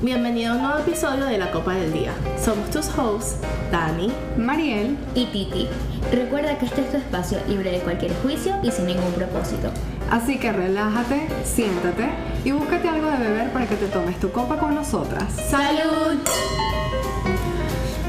[0.00, 2.12] Bienvenido a un nuevo episodio de La Copa del Día.
[2.40, 3.40] Somos tus hosts,
[3.72, 5.66] Dani, Mariel y Titi.
[6.12, 9.72] Recuerda que este es tu espacio libre de cualquier juicio y sin ningún propósito.
[10.08, 12.10] Así que relájate, siéntate
[12.44, 15.32] y búscate algo de beber para que te tomes tu copa con nosotras.
[15.32, 16.16] ¡Salud!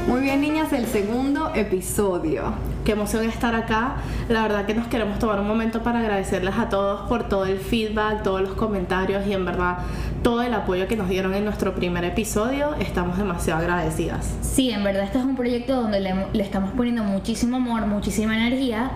[0.06, 2.54] Muy bien, niñas, el segundo episodio.
[2.84, 3.96] Qué emoción estar acá.
[4.28, 7.58] La verdad que nos queremos tomar un momento para agradecerles a todos por todo el
[7.58, 9.78] feedback, todos los comentarios y en verdad
[10.22, 12.74] todo el apoyo que nos dieron en nuestro primer episodio.
[12.74, 14.34] Estamos demasiado agradecidas.
[14.42, 18.34] Sí, en verdad este es un proyecto donde le, le estamos poniendo muchísimo amor, muchísima
[18.34, 18.90] energía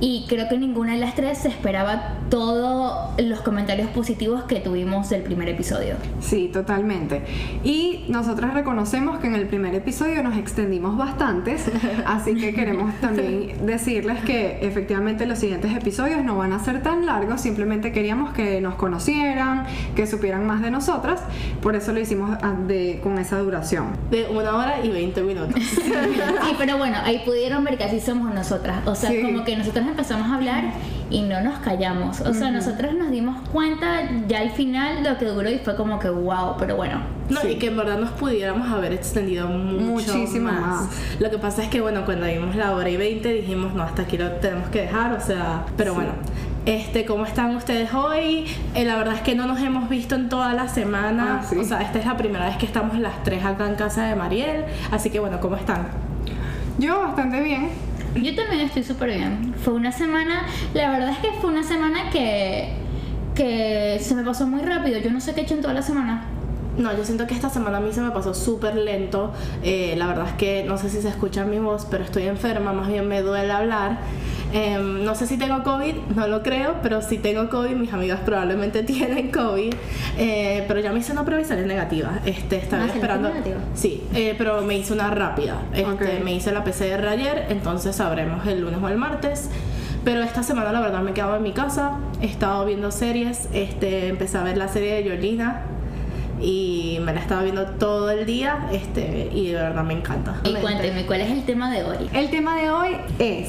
[0.00, 5.08] y creo que ninguna de las tres se esperaba todos los comentarios positivos que tuvimos
[5.08, 5.94] del primer episodio.
[6.20, 7.22] Sí, totalmente.
[7.64, 11.64] Y nosotras reconocemos que en el primer episodio nos extendimos bastantes,
[12.06, 17.06] así que queremos también decirles que efectivamente los siguientes episodios no van a ser tan
[17.06, 21.20] largos, simplemente queríamos que nos conocieran, que supieran más de nosotras,
[21.62, 23.86] por eso lo hicimos ah, de, con esa duración.
[24.10, 25.62] De una hora y 20 minutos.
[25.64, 29.85] sí, pero bueno, ahí pudieron ver que así somos nosotras, o sea, como que nosotras
[29.88, 30.64] empezamos a hablar
[31.10, 32.20] y no nos callamos.
[32.20, 35.98] O sea, nosotros nos dimos cuenta ya al final lo que duró y fue como
[35.98, 37.00] que wow, pero bueno.
[37.28, 40.88] No, y que en verdad nos pudiéramos haber extendido mucho Muchísimo más.
[41.18, 44.02] Lo que pasa es que, bueno, cuando vimos la hora y 20 dijimos, no, hasta
[44.02, 46.10] aquí lo tenemos que dejar, o sea, pero bueno.
[46.66, 48.44] Este, ¿cómo están ustedes hoy?
[48.74, 51.40] Eh, la verdad es que no nos hemos visto en toda la semana.
[51.40, 54.04] Ah, o sea, esta es la primera vez que estamos las tres acá en casa
[54.06, 54.64] de Mariel.
[54.90, 55.86] Así que bueno, ¿cómo están?
[56.78, 57.85] Yo bastante bien.
[58.22, 59.54] Yo también estoy súper bien.
[59.62, 62.72] Fue una semana, la verdad es que fue una semana que,
[63.34, 64.98] que se me pasó muy rápido.
[64.98, 66.24] Yo no sé qué he hecho en toda la semana.
[66.78, 69.32] No, yo siento que esta semana a mí se me pasó súper lento.
[69.62, 72.72] Eh, la verdad es que no sé si se escucha mi voz, pero estoy enferma,
[72.72, 73.98] más bien me duele hablar.
[74.56, 78.20] Em, no sé si tengo COVID, no lo creo, pero si tengo COVID, mis amigas
[78.24, 79.74] probablemente tienen COVID.
[80.16, 82.20] Eh, pero ya me hice una prueba y salió negativa.
[82.24, 83.30] Este, estaba ah, esperando.
[83.74, 85.60] Sí, eh, pero me hice una rápida.
[85.74, 89.50] Este, Me hice la PCR ayer, entonces sabremos el lunes o el martes.
[90.04, 93.48] Pero esta semana la verdad me he quedado en mi casa, he estado viendo series,
[93.52, 95.64] este, empecé a ver la serie de Georgina,
[96.40, 100.36] y me la estaba viendo todo el día este, y de verdad me encanta.
[100.44, 102.08] Y cuénteme, ¿cuál es el tema de hoy?
[102.12, 103.48] El tema de hoy es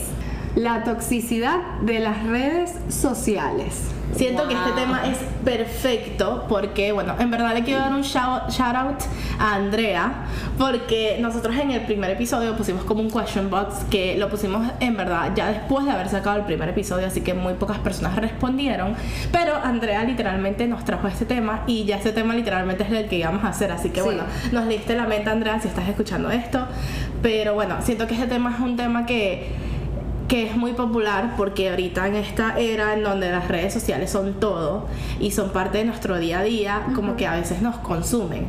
[0.57, 3.91] la toxicidad de las redes sociales.
[4.15, 8.59] Siento que este tema es perfecto porque, bueno, en verdad le quiero dar un shout,
[8.59, 9.01] out
[9.37, 10.25] a Andrea
[10.57, 14.97] porque nosotros en el primer episodio pusimos como un question box que lo pusimos en
[14.97, 18.95] verdad ya después de haber sacado el primer episodio, así que muy pocas personas respondieron,
[19.31, 23.17] pero Andrea literalmente nos trajo este tema y ya este tema literalmente es el que
[23.17, 26.65] íbamos a hacer, así que bueno, nos diste la mente Andrea si estás escuchando esto,
[27.21, 29.66] pero bueno, siento que este tema es un tema que
[30.27, 34.33] que es muy popular porque ahorita en esta era en donde las redes sociales son
[34.39, 34.87] todo
[35.19, 38.47] y son parte de nuestro día a día, como que a veces nos consumen.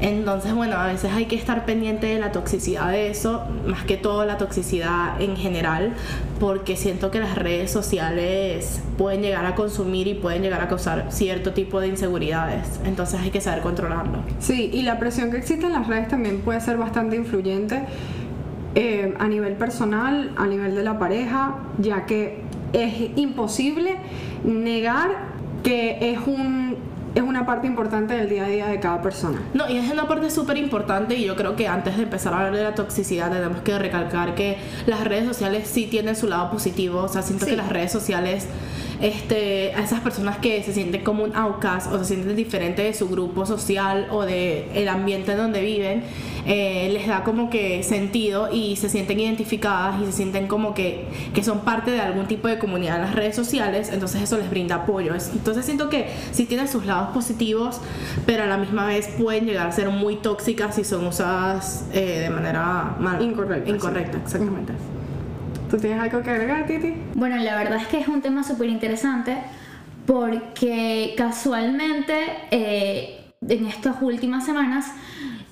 [0.00, 3.98] Entonces, bueno, a veces hay que estar pendiente de la toxicidad de eso, más que
[3.98, 5.92] todo la toxicidad en general,
[6.38, 11.08] porque siento que las redes sociales pueden llegar a consumir y pueden llegar a causar
[11.10, 12.80] cierto tipo de inseguridades.
[12.86, 14.20] Entonces hay que saber controlarlo.
[14.38, 17.82] Sí, y la presión que existe en las redes también puede ser bastante influyente
[18.74, 22.42] eh, a nivel personal, a nivel de la pareja, ya que
[22.72, 23.96] es imposible
[24.44, 25.30] negar
[25.62, 26.76] que es un
[27.14, 29.40] es una parte importante del día a día de cada persona.
[29.52, 32.38] No, y es una parte súper importante y yo creo que antes de empezar a
[32.38, 36.50] hablar de la toxicidad tenemos que recalcar que las redes sociales sí tienen su lado
[36.50, 38.46] positivo, o sea, siento que las redes sociales
[39.00, 42.94] este, a esas personas que se sienten como un outcast o se sienten diferentes de
[42.94, 46.02] su grupo social o de el ambiente donde viven,
[46.46, 51.06] eh, les da como que sentido y se sienten identificadas y se sienten como que,
[51.34, 54.50] que son parte de algún tipo de comunidad en las redes sociales, entonces eso les
[54.50, 55.14] brinda apoyo.
[55.14, 57.80] Entonces siento que sí tienen sus lados positivos,
[58.26, 62.20] pero a la misma vez pueden llegar a ser muy tóxicas si son usadas eh,
[62.20, 63.70] de manera mal, incorrecta.
[63.70, 64.99] Incorrecta, exactamente.
[65.70, 66.94] ¿Tú tienes algo que agregar, Titi?
[67.14, 69.38] Bueno, la verdad es que es un tema súper interesante
[70.04, 74.86] porque casualmente eh, en estas últimas semanas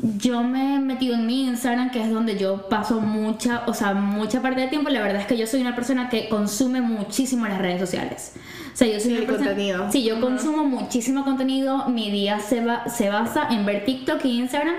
[0.01, 3.95] yo me he metido en mi Instagram, que es donde yo paso mucha, o sea,
[3.95, 4.91] mucha parte del tiempo.
[4.91, 8.33] La verdad es que yo soy una persona que consume muchísimo las redes sociales.
[8.73, 9.93] O sea, yo soy una persona, contenido.
[9.93, 11.89] Sí, yo consumo muchísimo contenido.
[11.89, 14.77] Mi día se, va, se basa en ver TikTok y Instagram.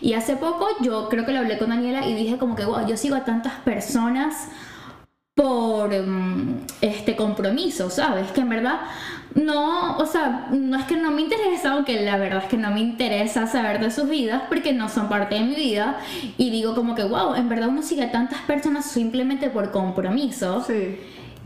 [0.00, 2.86] Y hace poco yo creo que lo hablé con Daniela y dije como que, wow,
[2.86, 4.48] yo sigo a tantas personas
[5.42, 8.30] por mm, este compromiso, ¿sabes?
[8.30, 8.80] Que en verdad
[9.34, 12.70] no, o sea, no es que no me interesa, aunque la verdad es que no
[12.70, 15.98] me interesa saber de sus vidas porque no son parte de mi vida
[16.38, 20.62] y digo como que, wow, en verdad uno sigue a tantas personas simplemente por compromiso.
[20.64, 20.98] Sí.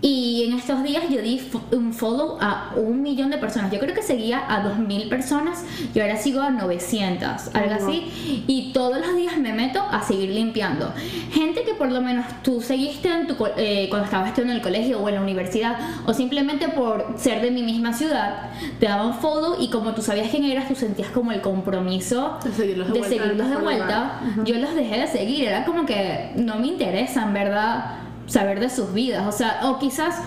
[0.06, 1.42] Y en estos días yo di
[1.72, 3.72] un follow a un millón de personas.
[3.72, 8.44] Yo creo que seguía a 2000 personas y ahora sigo a 900, algo así.
[8.46, 10.94] Y todos los días me meto a seguir limpiando.
[11.32, 14.62] Gente que por lo menos tú seguiste en tu, eh, cuando estabas estudiando en el
[14.62, 15.76] colegio o en la universidad,
[16.06, 20.28] o simplemente por ser de mi misma ciudad, te daban follow y como tú sabías
[20.30, 23.16] quién eras, tú sentías como el compromiso De seguirlos de de vuelta.
[23.16, 24.20] seguirlos de vuelta.
[24.44, 28.70] Yo los dejé de seguir, era como que no me interesa en verdad saber de
[28.70, 30.20] sus vidas, o sea, o quizás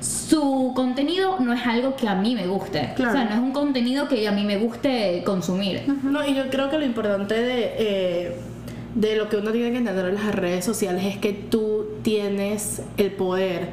[0.00, 3.10] su contenido no es algo que a mí me guste, Claro.
[3.12, 5.82] o sea, no es un contenido que a mí me guste consumir.
[6.02, 8.36] No, y yo creo que lo importante de, eh,
[8.94, 12.82] de lo que uno tiene que entender en las redes sociales es que tú tienes
[12.96, 13.68] el poder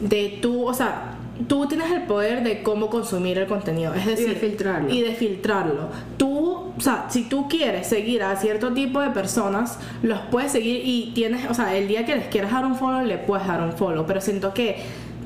[0.00, 1.16] de tú, o sea,
[1.48, 4.92] tú tienes el poder de cómo consumir el contenido, es decir, filtrarlo.
[4.92, 5.88] Y de filtrarlo.
[6.16, 6.33] Tú,
[6.76, 11.12] o sea, si tú quieres seguir a cierto tipo de personas, los puedes seguir y
[11.14, 13.72] tienes, o sea, el día que les quieras dar un follow, le puedes dar un
[13.72, 14.76] follow, pero siento que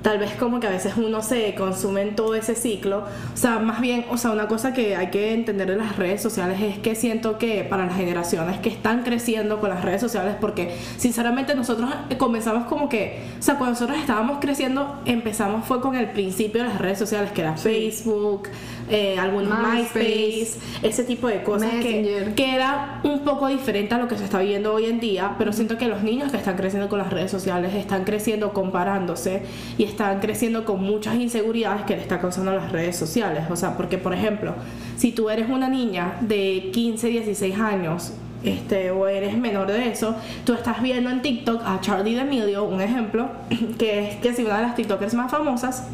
[0.03, 3.05] tal vez como que a veces uno se consume en todo ese ciclo.
[3.35, 6.23] O sea, más bien, o sea, una cosa que hay que entender de las redes
[6.23, 10.37] sociales es que siento que para las generaciones que están creciendo con las redes sociales,
[10.41, 15.95] porque sinceramente nosotros comenzamos como que, o sea, cuando nosotros estábamos creciendo, empezamos fue con
[15.97, 18.49] el principio de las redes sociales, que era Facebook,
[18.91, 19.99] eh, algunos MySpace.
[19.99, 22.35] MySpace, ese tipo de cosas que, Messenger.
[22.35, 25.53] que era un poco diferente a lo que se está viendo hoy en día, pero
[25.53, 29.43] siento que los niños que están creciendo con las redes sociales están creciendo comparándose
[29.77, 33.45] y están creciendo con muchas inseguridades que le está causando las redes sociales.
[33.51, 34.55] O sea, porque por ejemplo,
[34.97, 38.13] si tú eres una niña de 15, 16 años,
[38.45, 40.15] este, o eres menor de eso,
[40.45, 43.29] tú estás viendo en TikTok a Charlie D'Amelio, un ejemplo,
[43.79, 45.89] que es que es una de las TikTokers más famosas,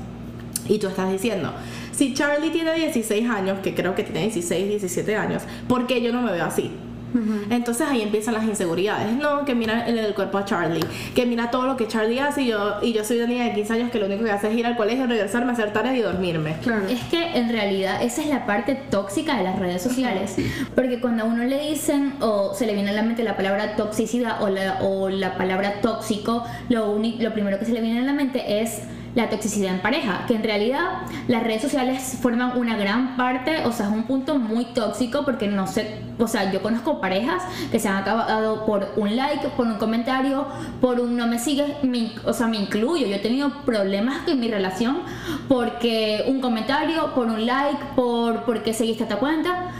[0.69, 1.52] y tú estás diciendo,
[1.96, 6.12] si Charlie tiene 16 años, que creo que tiene 16, 17 años, ¿por qué yo
[6.12, 6.70] no me veo así?
[7.49, 9.12] Entonces ahí empiezan las inseguridades.
[9.12, 12.43] No, que mira el, el cuerpo a Charlie, que mira todo lo que Charlie hace
[12.43, 14.49] y yo, y yo soy una niña de 15 años que lo único que hace
[14.50, 16.56] es ir al colegio, regresarme, hacer tareas y dormirme.
[16.61, 16.87] Claro.
[16.88, 20.35] Es que en realidad esa es la parte tóxica de las redes sociales.
[20.75, 23.76] Porque cuando a uno le dicen o se le viene a la mente la palabra
[23.76, 28.00] toxicidad o la, o la palabra tóxico, lo, uni- lo primero que se le viene
[28.00, 28.81] a la mente es
[29.14, 33.72] la toxicidad en pareja, que en realidad las redes sociales forman una gran parte, o
[33.72, 37.78] sea, es un punto muy tóxico porque no sé, o sea, yo conozco parejas que
[37.78, 40.46] se han acabado por un like, por un comentario,
[40.81, 44.40] por un no me sigues, me o sea, me incluyo, yo he tenido problemas en
[44.40, 44.99] mi relación
[45.49, 49.70] porque un comentario, por un like, por porque seguiste esta cuenta,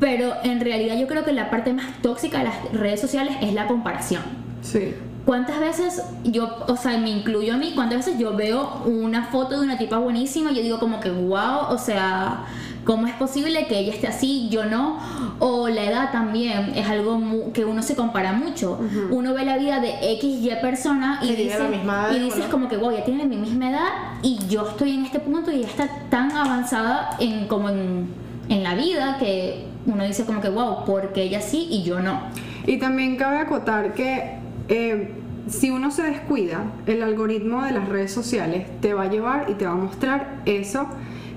[0.00, 3.54] pero en realidad yo creo que la parte más tóxica de las redes sociales es
[3.54, 4.22] la comparación.
[4.60, 4.94] Sí.
[5.24, 9.58] ¿Cuántas veces yo, o sea, me incluyo a mí, cuántas veces yo veo una foto
[9.60, 12.44] de una tipa buenísima y yo digo como que wow, o sea,
[12.84, 14.98] ¿cómo es posible que ella esté así, yo no?
[15.38, 18.80] O la edad también es algo mu- que uno se compara mucho.
[19.12, 22.44] Uno ve la vida de X, Y persona y dice- la misma edad y dices
[22.46, 23.88] como que wow, ya tiene mi misma edad
[24.22, 28.08] y yo estoy en este punto y ella está tan avanzada en como en,
[28.48, 32.22] en la vida que uno dice como que wow, porque ella sí y yo no.
[32.66, 34.41] Y también cabe acotar que
[34.74, 35.08] eh,
[35.48, 39.54] si uno se descuida, el algoritmo de las redes sociales te va a llevar y
[39.54, 40.86] te va a mostrar eso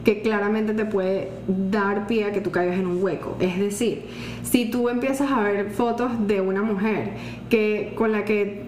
[0.06, 3.36] que claramente te puede dar pie a que tú caigas en un hueco.
[3.42, 4.04] Es decir,
[4.44, 7.12] si tú empiezas a ver fotos de una mujer
[7.50, 8.64] que con la que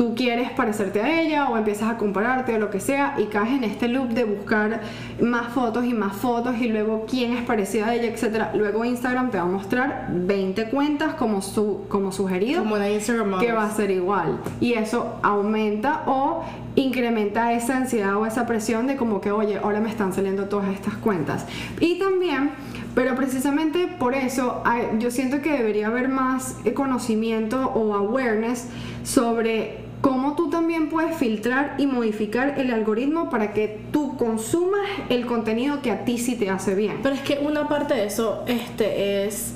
[0.00, 3.50] tú quieres parecerte a ella o empiezas a compararte o lo que sea y caes
[3.50, 4.80] en este loop de buscar
[5.20, 8.52] más fotos y más fotos y luego quién es parecida a ella, etcétera.
[8.54, 13.52] Luego Instagram te va a mostrar 20 cuentas como su como sugerido Como Instagram que
[13.52, 14.40] va a ser igual.
[14.58, 16.44] Y eso aumenta o
[16.76, 20.70] incrementa esa ansiedad o esa presión de como que oye ahora me están saliendo todas
[20.70, 21.44] estas cuentas
[21.78, 22.52] y también
[22.94, 24.62] pero precisamente por eso
[24.98, 28.68] yo siento que debería haber más conocimiento o awareness
[29.04, 35.26] sobre cómo tú también puedes filtrar y modificar el algoritmo para que tú consumas el
[35.26, 37.00] contenido que a ti sí te hace bien.
[37.02, 39.54] Pero es que una parte de eso este, es,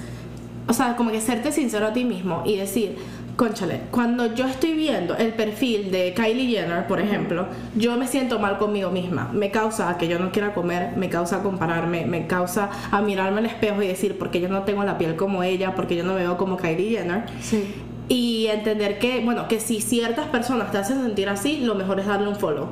[0.68, 2.96] o sea, como que serte sincero a ti mismo y decir,
[3.36, 8.38] conchale, cuando yo estoy viendo el perfil de Kylie Jenner, por ejemplo, yo me siento
[8.38, 9.30] mal conmigo misma.
[9.32, 13.46] Me causa que yo no quiera comer, me causa compararme, me causa a mirarme al
[13.46, 16.20] espejo y decir, porque yo no tengo la piel como ella, porque yo no me
[16.20, 17.24] veo como Kylie Jenner.
[17.40, 17.64] Sí.
[18.08, 22.06] Y entender que, bueno, que si ciertas personas te hacen sentir así, lo mejor es
[22.06, 22.68] darle un follow.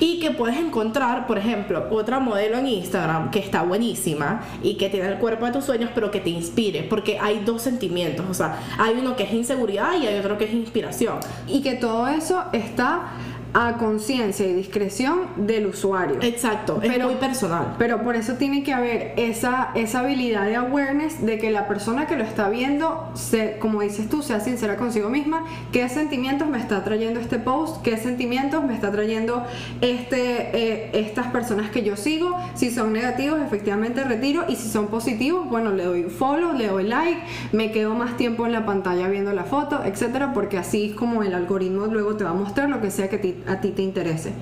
[0.00, 4.88] Y que puedes encontrar, por ejemplo, otra modelo en Instagram que está buenísima y que
[4.88, 6.82] tiene el cuerpo de tus sueños, pero que te inspire.
[6.82, 8.26] Porque hay dos sentimientos.
[8.28, 11.20] O sea, hay uno que es inseguridad y hay otro que es inspiración.
[11.46, 13.12] y que todo eso está
[13.54, 16.16] a conciencia y discreción del usuario.
[16.22, 17.74] Exacto, es Pero- muy personal.
[17.78, 22.06] Pero por eso tiene que haber esa, esa habilidad de awareness de que la persona
[22.06, 26.58] que lo está viendo, se, como dices tú, sea sincera consigo misma, qué sentimientos me
[26.58, 29.44] está trayendo este post, qué sentimientos me está trayendo
[29.80, 34.86] este, eh, estas personas que yo sigo, si son negativos efectivamente retiro y si son
[34.86, 37.20] positivos, bueno, le doy follow, le doy like,
[37.52, 41.22] me quedo más tiempo en la pantalla viendo la foto, etcétera, porque así es como
[41.22, 43.82] el algoritmo luego te va a mostrar lo que sea que ti- a ti te
[43.82, 44.32] interese.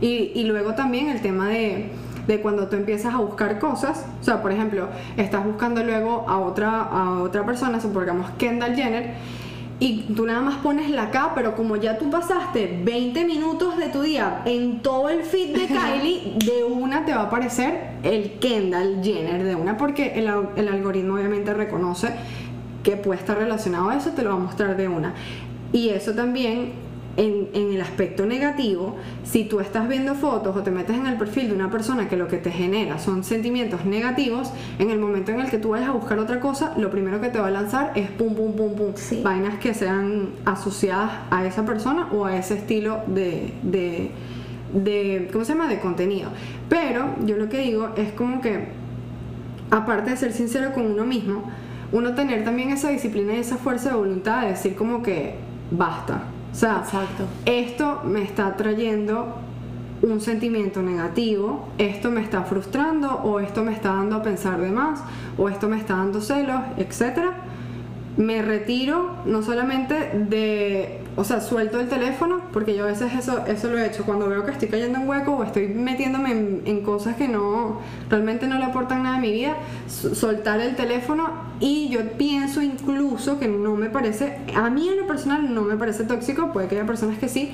[0.00, 1.90] Y, y luego también el tema de,
[2.26, 6.38] de cuando tú empiezas a buscar cosas, o sea, por ejemplo, estás buscando luego a
[6.38, 9.14] otra, a otra persona, supongamos Kendall Jenner,
[9.82, 13.88] y tú nada más pones la K, pero como ya tú pasaste 20 minutos de
[13.88, 18.38] tu día en todo el feed de Kylie, de una te va a aparecer el
[18.38, 22.10] Kendall Jenner, de una, porque el, el algoritmo obviamente reconoce
[22.82, 25.14] que puede estar relacionado a eso, te lo va a mostrar de una.
[25.72, 26.72] Y eso también
[27.16, 31.16] en, en el aspecto negativo, si tú estás viendo fotos o te metes en el
[31.16, 35.32] perfil de una persona que lo que te genera son sentimientos negativos, en el momento
[35.32, 37.50] en el que tú vayas a buscar otra cosa, lo primero que te va a
[37.50, 39.20] lanzar es pum, pum, pum, pum, Sí.
[39.24, 44.10] vainas que sean asociadas a esa persona o a ese estilo de, de,
[44.72, 46.30] de, ¿cómo se llama?, de contenido.
[46.68, 48.68] Pero yo lo que digo es como que
[49.70, 51.44] aparte de ser sincero con uno mismo,
[51.92, 55.34] uno tener también esa disciplina y esa fuerza de voluntad de decir como que
[55.70, 56.22] basta.
[56.52, 57.24] O sea, Exacto.
[57.44, 59.36] esto me está trayendo
[60.02, 64.70] un sentimiento negativo, esto me está frustrando o esto me está dando a pensar de
[64.70, 65.02] más
[65.36, 67.32] o esto me está dando celos, etcétera.
[68.16, 69.94] Me retiro no solamente
[70.28, 74.04] de, o sea, suelto el teléfono, porque yo a veces eso, eso lo he hecho
[74.04, 77.80] cuando veo que estoy cayendo en hueco o estoy metiéndome en, en cosas que no,
[78.08, 79.56] realmente no le aportan nada a mi vida,
[79.88, 85.06] soltar el teléfono y yo pienso incluso que no me parece, a mí en lo
[85.06, 87.50] personal no me parece tóxico, puede que haya personas que sí,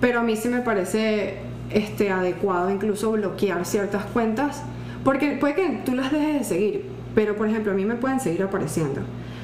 [0.00, 1.38] pero a mí sí me parece
[1.70, 4.62] este, adecuado incluso bloquear ciertas cuentas,
[5.04, 6.84] porque puede que tú las dejes de seguir,
[7.14, 9.00] pero por ejemplo a mí me pueden seguir apareciendo.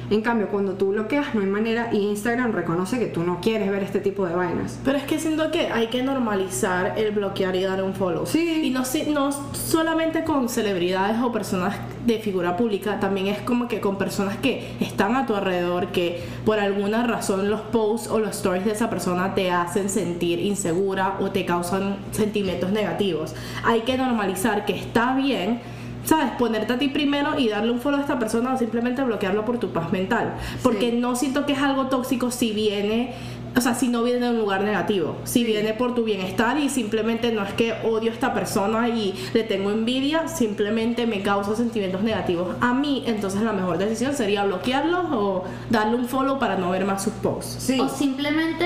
[0.09, 3.69] En cambio, cuando tú bloqueas no hay manera y Instagram reconoce que tú no quieres
[3.69, 4.79] ver este tipo de vainas.
[4.83, 8.25] Pero es que siento que hay que normalizar el bloquear y dar un follow.
[8.25, 8.61] Sí.
[8.63, 8.83] Y no,
[9.13, 14.37] no solamente con celebridades o personas de figura pública, también es como que con personas
[14.37, 18.71] que están a tu alrededor, que por alguna razón los posts o los stories de
[18.71, 23.35] esa persona te hacen sentir insegura o te causan sentimientos negativos.
[23.63, 25.61] Hay que normalizar que está bien.
[26.05, 26.31] ¿Sabes?
[26.37, 29.57] Ponerte a ti primero y darle un follow a esta persona o simplemente bloquearlo por
[29.57, 30.33] tu paz mental.
[30.61, 30.97] Porque Sí.
[30.97, 33.13] no siento que es algo tóxico si viene,
[33.55, 36.69] o sea, si no viene de un lugar negativo, si viene por tu bienestar y
[36.69, 41.55] simplemente no es que odio a esta persona y le tengo envidia, simplemente me causa
[41.55, 46.57] sentimientos negativos a mí, entonces la mejor decisión sería bloquearlos o darle un follow para
[46.57, 47.57] no ver más sus posts.
[47.63, 47.79] Sí.
[47.79, 48.65] O simplemente,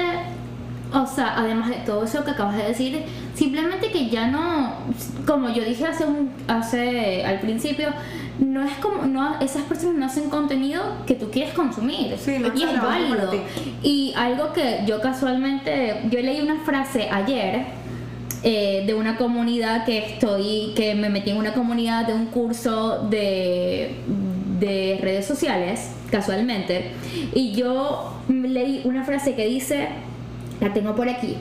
[0.93, 3.03] o sea, además de todo eso que acabas de decir,
[3.35, 4.73] simplemente que ya no,
[5.25, 7.89] como yo dije hace un, hace al principio,
[8.39, 12.53] no es como, no, esas personas no hacen contenido que tú quieres consumir Sí, no
[12.55, 13.31] y es válido.
[13.83, 17.65] Y algo que yo casualmente, yo leí una frase ayer
[18.43, 23.07] eh, de una comunidad que estoy, que me metí en una comunidad de un curso
[23.09, 23.95] de,
[24.59, 26.91] de redes sociales, casualmente,
[27.33, 29.89] y yo leí una frase que dice,
[30.61, 31.37] la tengo por aquí,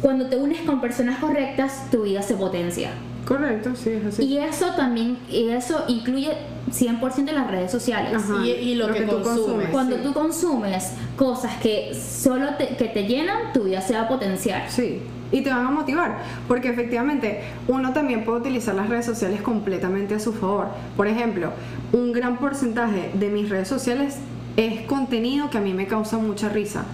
[0.00, 2.90] cuando te unes con personas correctas, tu vida se potencia.
[3.26, 4.22] Correcto, sí, es así.
[4.24, 6.30] Y eso también, y eso incluye
[6.70, 8.12] 100% las redes sociales.
[8.14, 9.68] Ajá, Y- y lo que tú consumes.
[9.70, 10.02] Cuando sí.
[10.02, 14.70] tú consumes cosas que solo te, que te llenan, tu vida se va a potenciar.
[14.70, 15.00] Sí,
[15.32, 20.14] y te van a motivar, porque efectivamente uno también puede utilizar las redes sociales completamente
[20.14, 20.66] a su favor.
[20.94, 21.50] Por ejemplo,
[21.94, 24.16] un gran porcentaje de mis redes sociales
[24.56, 26.84] es contenido que a mí me causa mucha risa.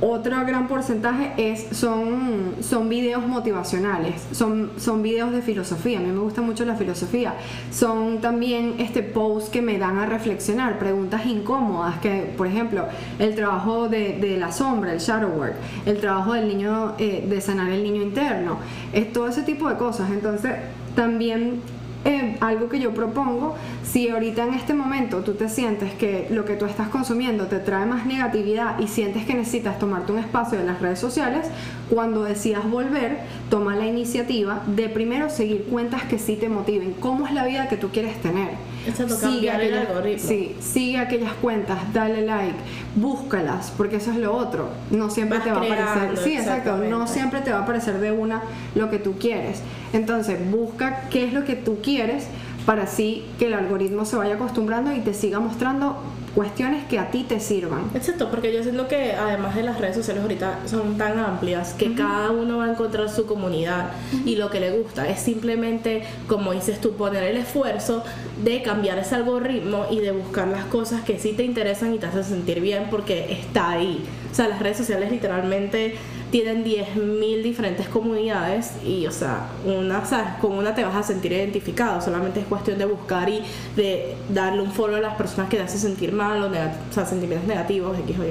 [0.00, 6.10] Otro gran porcentaje es, son, son videos motivacionales, son, son videos de filosofía, a mí
[6.10, 7.34] me gusta mucho la filosofía.
[7.70, 12.84] Son también este posts que me dan a reflexionar, preguntas incómodas, que por ejemplo,
[13.18, 15.54] el trabajo de, de la sombra, el shadow work,
[15.86, 18.58] el trabajo del niño, eh, de sanar el niño interno,
[18.92, 20.10] es todo ese tipo de cosas.
[20.10, 20.52] Entonces,
[20.94, 21.60] también
[22.08, 26.46] eh, algo que yo propongo, si ahorita en este momento tú te sientes que lo
[26.46, 30.58] que tú estás consumiendo te trae más negatividad y sientes que necesitas tomarte un espacio
[30.58, 31.48] en las redes sociales,
[31.90, 33.18] cuando decidas volver,
[33.50, 36.94] toma la iniciativa de primero seguir cuentas que sí te motiven.
[36.94, 38.52] ¿Cómo es la vida que tú quieres tener?
[38.88, 40.28] Exacto, cambiar el algoritmo.
[40.28, 42.56] sí, sigue aquellas cuentas, dale like,
[42.96, 44.68] búscalas, porque eso es lo otro.
[44.90, 46.24] No siempre Vas te va a aparecer.
[46.24, 46.76] Sí, exacto.
[46.78, 48.42] No siempre te va a aparecer de una
[48.74, 49.62] lo que tú quieres.
[49.92, 52.26] Entonces, busca qué es lo que tú quieres
[52.68, 55.96] para así que el algoritmo se vaya acostumbrando y te siga mostrando
[56.34, 57.90] cuestiones que a ti te sirvan.
[57.94, 61.94] Exacto, porque yo siento que además de las redes sociales ahorita son tan amplias que
[61.94, 63.92] cada uno va a encontrar su comunidad
[64.26, 68.04] y lo que le gusta es simplemente, como dices tú, poner el esfuerzo
[68.44, 72.04] de cambiar ese algoritmo y de buscar las cosas que sí te interesan y te
[72.04, 74.04] hacen sentir bien porque está ahí.
[74.30, 75.94] O sea, las redes sociales literalmente
[76.30, 80.34] tienen 10.000 diferentes comunidades y, o sea, una, ¿sabes?
[80.40, 83.42] con una te vas a sentir identificado, solamente es cuestión de buscar y
[83.76, 86.92] de darle un follow a las personas que te hacen sentir mal o, negat- o
[86.92, 88.28] sea, sentimientos negativos, X o Y.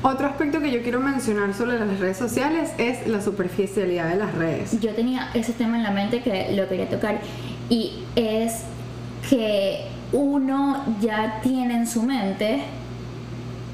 [0.00, 4.32] Otro aspecto que yo quiero mencionar sobre las redes sociales es la superficialidad de las
[4.34, 4.80] redes.
[4.80, 7.20] Yo tenía ese tema en la mente que lo quería tocar
[7.68, 8.62] y es
[9.28, 12.62] que uno ya tiene en su mente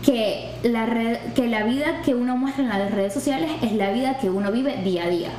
[0.04, 3.90] que la, red, que la vida que uno muestra en las redes sociales es la
[3.90, 5.30] vida que uno vive día a día.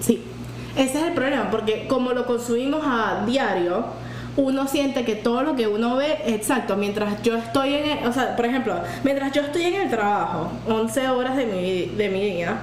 [0.00, 0.22] Sí,
[0.76, 3.84] ese es el problema, porque como lo consumimos a diario,
[4.36, 8.12] uno siente que todo lo que uno ve, exacto, mientras yo estoy en, el- o
[8.12, 12.20] sea, por ejemplo, mientras yo estoy en el trabajo, 11 horas de mi, de mi
[12.24, 12.58] día,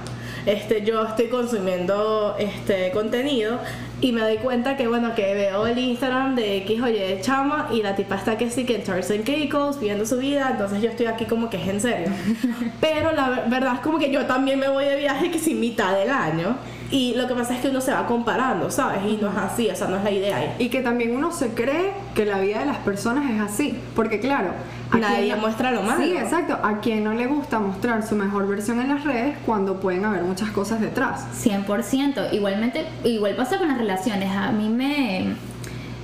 [0.46, 3.58] este, yo estoy consumiendo este contenido
[4.00, 7.68] y me doy cuenta que bueno que veo el Instagram de X oye de chama
[7.72, 10.80] y la tipa está que sí que en Turks and Caicos viviendo su vida entonces
[10.82, 12.08] yo estoy aquí como que es en serio
[12.80, 15.58] pero la ver- verdad es como que yo también me voy de viaje que sin
[15.58, 16.56] mitad del año
[16.90, 19.68] y lo que pasa es que uno se va comparando sabes y no es así
[19.68, 22.38] o sea no es la idea ahí Y que también uno se cree que la
[22.40, 23.78] vida de las personas es así.
[23.94, 24.50] Porque claro,
[24.90, 26.02] a Nadie quien no- muestra lo malo.
[26.02, 26.58] Sí, exacto.
[26.62, 30.22] A quien no le gusta mostrar su mejor versión en las redes cuando pueden haber
[30.22, 31.26] muchas cosas detrás.
[31.44, 32.32] 100%.
[32.32, 34.30] Igualmente, igual pasa con las relaciones.
[34.34, 35.34] A mí me...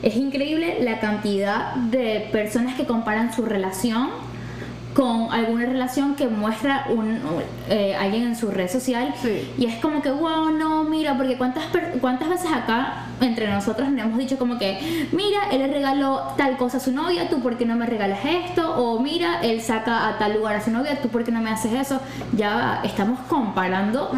[0.03, 4.11] Es increíble la cantidad de personas que comparan su relación
[4.95, 7.21] con alguna relación que muestra un,
[7.69, 9.13] eh, alguien en su red social.
[9.21, 9.53] Sí.
[9.59, 11.65] y es como que wow no mira porque cuántas
[12.01, 16.57] cuántas veces acá entre nosotros le hemos dicho como que mira él le regaló tal
[16.57, 20.09] cosa a su novia tú por qué no me regalas esto o mira él saca
[20.09, 22.01] a tal lugar a su novia tú por qué no me haces eso
[22.33, 24.13] ya estamos comparando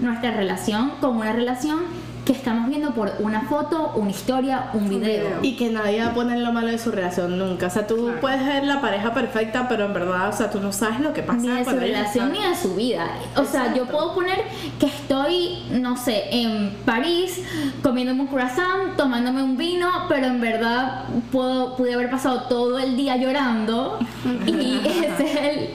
[0.00, 1.80] nuestra relación con una relación
[2.24, 6.14] que estamos viendo por una foto una historia un video, y que nadie va a
[6.14, 8.20] poner lo malo de su relación nunca o sea tú Claro.
[8.20, 11.22] puedes ver la pareja perfecta pero en verdad o sea tú no sabes lo que
[11.22, 13.06] pasa ni de su relación ni de su vida.
[13.36, 14.38] O sea, yo puedo poner
[14.78, 17.42] que estoy, no sé, en París
[17.82, 22.96] comiéndome un croissant, tomándome un vino, pero en verdad puedo, pude haber pasado todo el
[22.96, 23.98] día llorando
[24.46, 25.70] y ese es el,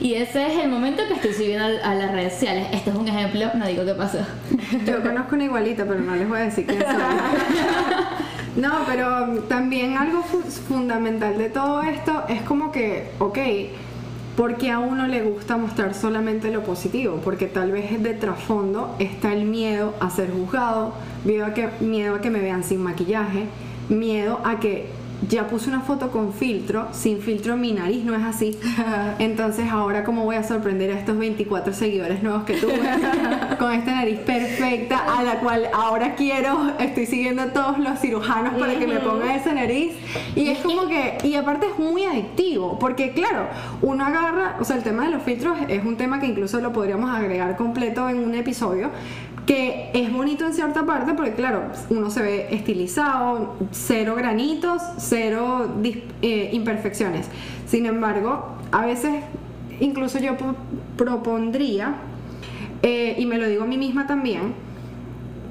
[0.00, 2.68] y ese es el momento que estoy subiendo a, a las redes sociales.
[2.72, 4.18] Este es un ejemplo, no digo qué pasó.
[4.86, 6.84] Yo conozco una igualita, pero no les voy a decir quién.
[8.56, 13.38] No, pero también algo fu- fundamental de todo esto es como que, ok,
[14.36, 19.32] porque a uno le gusta mostrar solamente lo positivo, porque tal vez de trasfondo está
[19.32, 20.92] el miedo a ser juzgado,
[21.24, 23.44] miedo a que, miedo a que me vean sin maquillaje,
[23.88, 24.88] miedo a que
[25.26, 28.58] ya puse una foto con filtro, sin filtro mi nariz no es así.
[29.18, 32.78] Entonces ahora cómo voy a sorprender a estos 24 seguidores nuevos que tuve
[33.58, 38.54] con esta nariz perfecta a la cual ahora quiero, estoy siguiendo a todos los cirujanos
[38.58, 39.92] para que me pongan esa nariz.
[40.36, 43.48] Y es como que y aparte es muy adictivo porque claro,
[43.82, 46.72] uno agarra, o sea, el tema de los filtros es un tema que incluso lo
[46.72, 48.90] podríamos agregar completo en un episodio
[49.48, 55.66] que es bonito en cierta parte porque claro, uno se ve estilizado, cero granitos, cero
[56.20, 57.26] eh, imperfecciones.
[57.66, 59.24] Sin embargo, a veces
[59.80, 60.54] incluso yo po-
[60.98, 61.94] propondría,
[62.82, 64.52] eh, y me lo digo a mí misma también,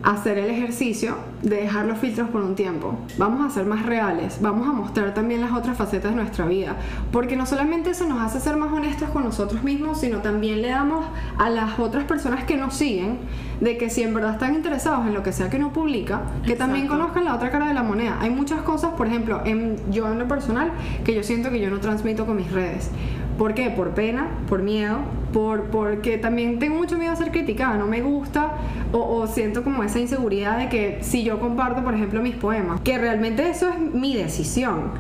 [0.04, 2.98] hacer el ejercicio de dejar los filtros por un tiempo.
[3.18, 6.76] Vamos a ser más reales, vamos a mostrar también las otras facetas de nuestra vida,
[7.12, 10.70] porque no solamente eso nos hace ser más honestos con nosotros mismos, sino también le
[10.70, 11.06] damos
[11.38, 13.20] a las otras personas que nos siguen
[13.62, 16.56] de que si en verdad están interesados en lo que sea que uno publica, que
[16.56, 18.18] también conozcan la otra cara de la moneda.
[18.20, 20.72] Hay muchas cosas, por ejemplo, en, yo en lo personal,
[21.04, 22.92] que yo siento que yo no transmito con mis redes.
[23.38, 23.70] ¿Por qué?
[23.70, 24.98] Por pena, por miedo,
[25.32, 28.54] por, porque también tengo mucho miedo a ser criticada, no me gusta
[28.92, 32.82] o, o siento como esa inseguridad de que si yo comparto, por ejemplo, mis poemas,
[32.82, 34.92] que realmente eso es mi decisión.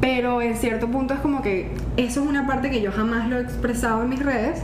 [0.00, 3.38] Pero en cierto punto es como que eso es una parte que yo jamás lo
[3.38, 4.60] he expresado en mis redes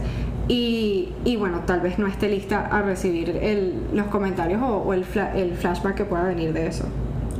[0.48, 4.92] y, y bueno, tal vez no esté lista a recibir el- los comentarios o, o
[4.94, 6.84] el, fla- el flashback que pueda venir de eso.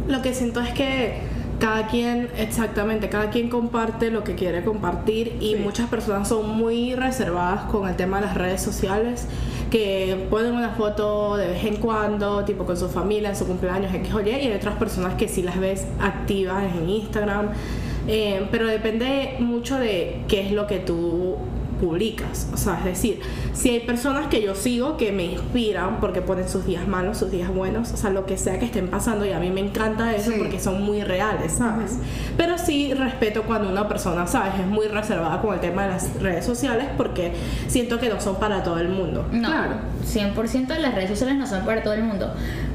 [0.07, 1.14] Lo que siento es que
[1.59, 5.57] cada quien, exactamente, cada quien comparte lo que quiere compartir y Sí.
[5.57, 9.27] muchas personas son muy reservadas con el tema de las redes sociales,
[9.71, 13.92] que ponen una foto de vez en cuando, tipo con su familia, en su cumpleaños,
[13.94, 17.49] X o Y, y hay otras personas que sí las ves activas en Instagram,
[18.11, 21.37] Eh, pero depende mucho de qué es lo que tú
[21.79, 22.49] publicas.
[22.53, 23.21] O sea, es decir,
[23.55, 27.31] si hay personas que yo sigo que me inspiran porque ponen sus días malos, sus
[27.31, 30.14] días buenos, o sea, lo que sea que estén pasando y a mí me encanta
[30.14, 30.37] eso Sí.
[30.38, 31.99] porque son muy reales, ¿sabes?
[32.37, 34.55] Pero sí respeto cuando una persona, ¿sabes?
[34.61, 37.33] Es muy reservada con el tema de las redes sociales porque
[37.69, 39.27] siento que no son para todo el mundo.
[39.33, 39.75] No, Claro.
[40.05, 42.33] 100% las redes sociales no son para todo el mundo.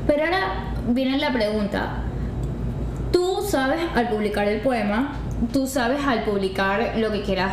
[0.07, 2.03] Pero ahora viene la pregunta.
[3.11, 5.13] Tú sabes al publicar el poema,
[5.51, 7.51] tú sabes al publicar lo que quieras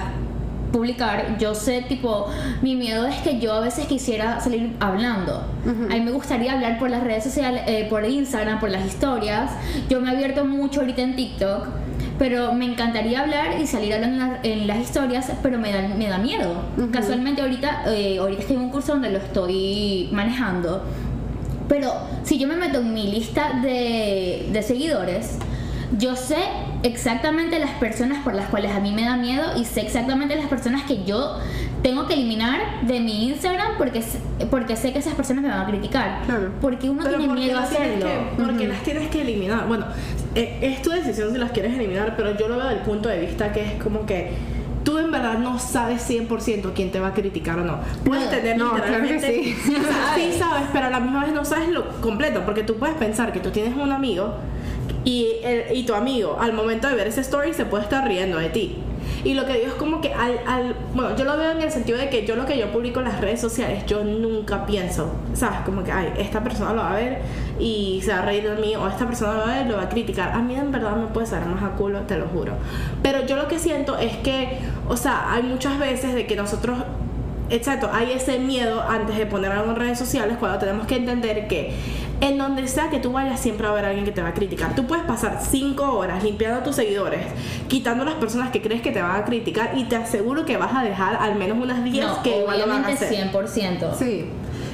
[0.73, 1.37] publicar.
[1.39, 2.29] Yo sé, tipo,
[2.63, 5.43] mi miedo es que yo a veces quisiera salir hablando.
[5.67, 9.51] A mí me gustaría hablar por las redes sociales, eh, por Instagram, por las historias.
[9.89, 11.67] Yo me he abierto mucho ahorita en TikTok.
[12.19, 15.89] Pero me encantaría hablar y salir hablando en, la- en las historias, pero me da,
[15.89, 16.53] me da miedo.
[16.93, 20.83] Casualmente ahorita, eh, ahorita estoy en un curso donde lo estoy manejando.
[21.67, 21.93] Pero
[22.25, 25.39] si yo me meto en mi lista de, de seguidores,
[25.99, 26.37] yo sé
[26.83, 30.47] exactamente las personas por las cuales a mí me da miedo y sé exactamente las
[30.47, 31.39] personas que yo
[31.83, 34.03] tengo que eliminar de mi Instagram porque,
[34.51, 36.23] porque sé que esas personas me van a criticar.
[36.27, 36.51] Claro.
[36.61, 38.07] Porque uno Pero tiene ¿por qué miedo a hacerlo.
[38.07, 39.67] que- porque las tienes que eliminar.
[39.67, 39.87] Bueno,
[40.35, 43.21] eh, es tu decisión si las quieres eliminar, pero yo lo veo del punto de
[43.21, 44.33] vista que es como que
[44.85, 47.79] tú en verdad no sabes 100% quién te va a criticar o no.
[48.05, 49.33] Puedes No, tener no, claro que literalmente...
[49.35, 49.57] sí.
[50.17, 53.33] sí sabes, pero a la misma vez no sabes lo completo, porque tú puedes pensar
[53.33, 54.35] que tú tienes un amigo
[55.05, 58.39] y, el- y tu amigo al momento de ver ese story se puede estar riendo
[58.39, 58.77] de ti.
[59.25, 61.99] Y lo que digo es como que al- Bueno, yo lo veo en el sentido
[61.99, 65.61] de que yo lo que yo publico en las redes sociales, yo nunca pienso, ¿sabes?
[65.67, 67.19] Como que, ay, esta persona lo va a ver
[67.59, 69.69] y se va a reír de mí, o esta persona lo va a ver y
[69.71, 70.33] lo va a criticar.
[70.33, 72.53] A mí en verdad me puede salir más a culo, te lo juro.
[73.03, 76.79] Pero yo lo que siento es que, o sea, hay muchas veces de que nosotros
[77.53, 81.49] Exacto, hay ese miedo antes de poner algo en redes sociales cuando tenemos que entender
[81.49, 81.73] que
[82.21, 84.35] en donde sea que tú vayas siempre va a haber alguien que te va a
[84.35, 84.75] criticar.
[84.75, 87.27] Tú puedes pasar cinco horas limpiando a tus seguidores,
[87.69, 90.57] quitando a las personas que crees que te van a criticar y te aseguro que
[90.57, 93.31] vas a dejar al menos unas 10 No, que igual lo van a hacer.
[93.33, 93.95] 100%.
[93.95, 94.27] Sí.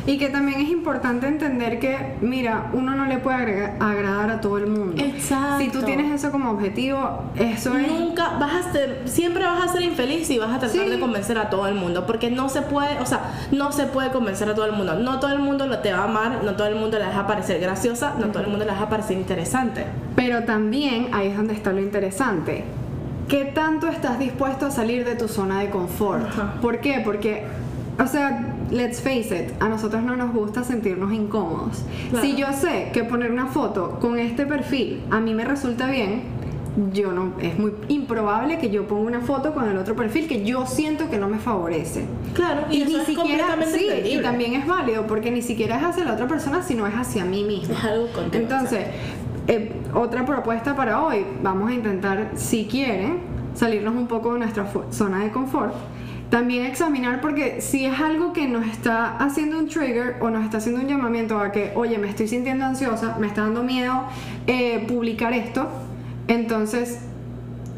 [0.07, 4.57] Y que también es importante entender que, mira, uno no le puede agradar a todo
[4.59, 5.03] el mundo.
[5.03, 5.59] Exacto.
[5.59, 7.89] Si tú tienes eso como objetivo, eso es...
[7.91, 10.89] Nunca vas a ser, siempre vas a ser infeliz y vas a tratar Sí.
[10.89, 14.11] de convencer a todo el mundo, porque no se puede, o sea, no se puede
[14.11, 14.95] convencer a todo el mundo.
[14.95, 17.17] No todo el mundo lo te va a amar, no todo el mundo le vas
[17.17, 19.87] a parecer graciosa, no todo el mundo le vas a parecer interesante.
[20.15, 22.63] Pero también ahí es donde está lo interesante.
[23.29, 26.29] ¿Qué tanto estás dispuesto a salir de tu zona de confort?
[26.63, 27.01] ¿Por qué?
[27.05, 27.43] Porque,
[27.99, 31.85] o sea, let's face it, a nosotros no nos gusta sentirnos incómodos.
[32.11, 32.25] Claro.
[32.25, 36.23] Si yo sé que poner una foto con este perfil a mí me resulta bien,
[36.93, 40.45] yo no, es muy improbable que yo ponga una foto con el otro perfil que
[40.45, 42.05] yo siento que no me favorece.
[42.35, 45.79] Claro, y, Y, eso ni es siquiera, sí, y también es válido porque ni siquiera
[45.79, 47.75] es hacia la otra persona, sino es hacia mí misma.
[47.75, 48.87] Es algo Entonces,
[49.49, 53.21] eh, otra propuesta para hoy, vamos a intentar, si quieren,
[53.55, 55.75] salirnos un poco de nuestra zona de confort.
[56.31, 60.59] También examinar porque si es algo que nos está haciendo un trigger o nos está
[60.59, 64.03] haciendo un llamamiento a que, oye, me estoy sintiendo ansiosa, me está dando miedo
[64.47, 65.69] eh, publicar esto,
[66.27, 67.01] entonces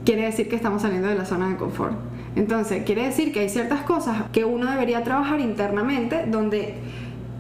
[0.05, 1.95] quiere decir que estamos saliendo de la zona de confort.
[2.37, 6.77] Entonces, quiere decir que hay ciertas cosas que uno debería trabajar internamente donde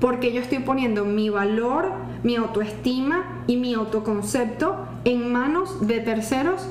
[0.01, 1.91] porque yo estoy poniendo mi valor,
[2.23, 6.69] mi autoestima y mi autoconcepto en manos de terceros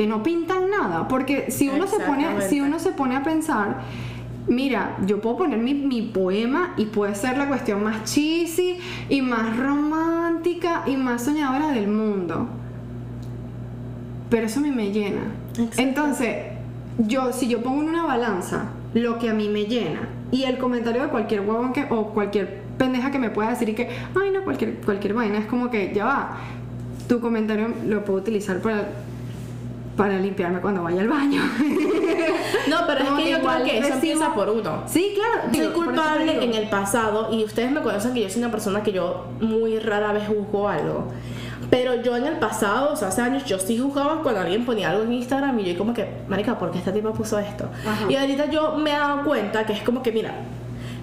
[0.00, 3.82] que no pintan nada, porque si uno se pone si uno se pone a pensar
[4.46, 8.78] Mira, yo puedo poner mi, mi poema y puede ser la cuestión más cheesy
[9.10, 12.48] y más romántica y más soñadora del mundo.
[14.30, 15.20] Pero eso a mí me llena.
[15.76, 16.46] Entonces,
[16.96, 20.56] yo, si yo pongo en una balanza lo que a mí me llena y el
[20.56, 24.30] comentario de cualquier huevón que, o cualquier pendeja que me pueda decir y que, ay
[24.32, 26.38] no, cualquier, cualquier vaina, es como que ya va.
[27.06, 28.88] Tu comentario lo puedo utilizar para,
[29.96, 31.42] para limpiarme cuando vaya al baño.
[32.68, 34.82] No, pero Como es que yo creo que eso empieza por uno.
[34.86, 35.48] Sí, claro.
[35.50, 38.50] Soy digo, te culpable en el pasado y ustedes me conocen que yo soy una
[38.50, 41.08] persona que yo muy rara vez juzgo algo.
[41.70, 44.90] Pero yo en el pasado, o sea, hace años, yo sí juzgaba cuando alguien ponía
[44.90, 47.68] algo en Instagram y yo como que, marica, ¿por qué esta tipa puso esto?
[47.86, 48.10] Ajá.
[48.10, 50.34] Y ahorita yo me he dado cuenta que es como que, mira,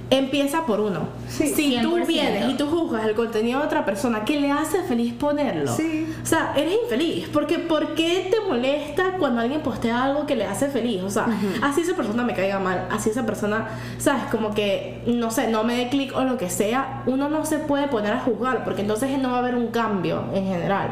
[0.10, 1.02] empieza por uno.
[1.28, 2.06] Sí, si tú 100%.
[2.08, 6.08] vienes y tú juzgas el contenido de otra persona que le hace feliz ponerlo, Sí.
[6.24, 7.28] o sea, eres infeliz.
[7.34, 11.02] Porque ¿por qué te molesta cuando alguien postea algo que le hace feliz?
[11.04, 11.28] O sea,
[11.62, 13.68] así esa persona me caiga mal, así esa persona,
[13.98, 14.24] ¿sabes?
[14.32, 17.58] Como que, no sé, no me dé clic o lo que sea, uno no se
[17.60, 20.92] puede poner a juzgar porque entonces no va a haber un cambio en general.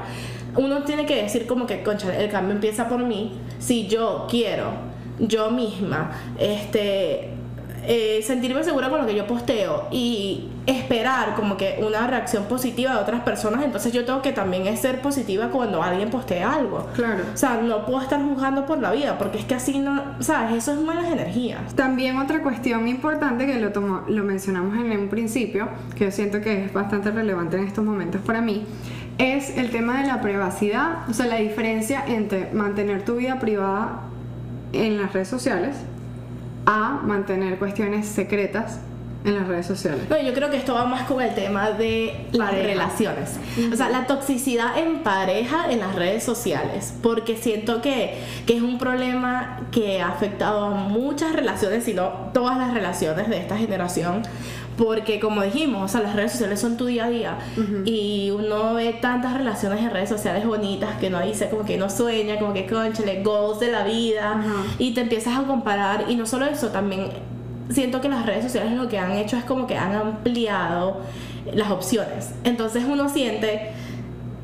[0.57, 3.33] Uno tiene que decir como que, concha, el cambio empieza por mí.
[3.59, 4.71] Si yo quiero,
[5.19, 7.29] yo misma, este
[7.87, 12.93] eh, sentirme segura con lo que yo posteo y esperar como que una reacción positiva
[12.93, 16.87] de otras personas, entonces yo tengo que también ser positiva cuando alguien postea algo.
[16.95, 17.23] Claro.
[17.33, 20.55] O sea, no puedo estar juzgando por la vida, porque es que así no, ¿sabes?
[20.55, 21.75] Eso es malas energías.
[21.75, 26.41] También otra cuestión importante que lo, tomo- lo mencionamos en un principio, que yo siento
[26.41, 28.65] que es bastante relevante en estos momentos para mí,
[29.17, 34.01] es el tema de la privacidad, o sea, la diferencia entre mantener tu vida privada
[34.73, 35.75] en las redes sociales
[36.65, 38.79] a mantener cuestiones secretas
[39.23, 40.03] en las redes sociales.
[40.07, 42.67] No, yo creo que esto va más con el tema de las Pareja.
[42.67, 43.39] relaciones.
[43.73, 46.93] O sea, la toxicidad en pareja en las redes sociales.
[47.01, 52.29] Porque siento que, que es un problema que ha afectado a muchas relaciones, si no
[52.33, 54.21] todas las relaciones de esta generación.
[54.77, 57.37] Porque como dijimos, o sea, las redes sociales son tu día a día.
[57.85, 61.89] Y uno ve tantas relaciones en redes sociales bonitas que uno dice como que no
[61.89, 64.43] sueña, como que conchale, goals de la vida.
[64.77, 66.05] Y te empiezas a comparar.
[66.09, 67.09] Y no solo eso, también
[67.69, 71.01] siento que las redes sociales lo que han hecho es como que han ampliado
[71.53, 72.33] las opciones.
[72.43, 73.71] Entonces uno siente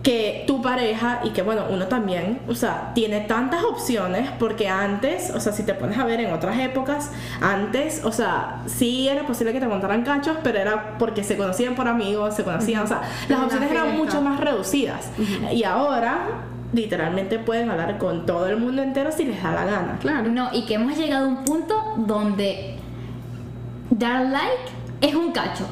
[0.04, 5.32] que tu pareja y que bueno, uno también, o sea, tiene tantas opciones porque antes,
[5.36, 9.28] o sea, si te pones a ver en otras épocas, antes, o sea, sí era
[9.28, 12.88] posible que te montaran cachos, pero era porque se conocían por amigos, se conocían, o
[12.88, 15.12] sea, las Una opciones eran mucho más reducidas.
[15.52, 19.98] Y ahora literalmente pueden hablar con todo el mundo entero si les da la gana.
[20.00, 20.30] Claro.
[20.30, 22.78] No, y que hemos llegado a un punto donde
[23.92, 25.68] dar like es un cacho.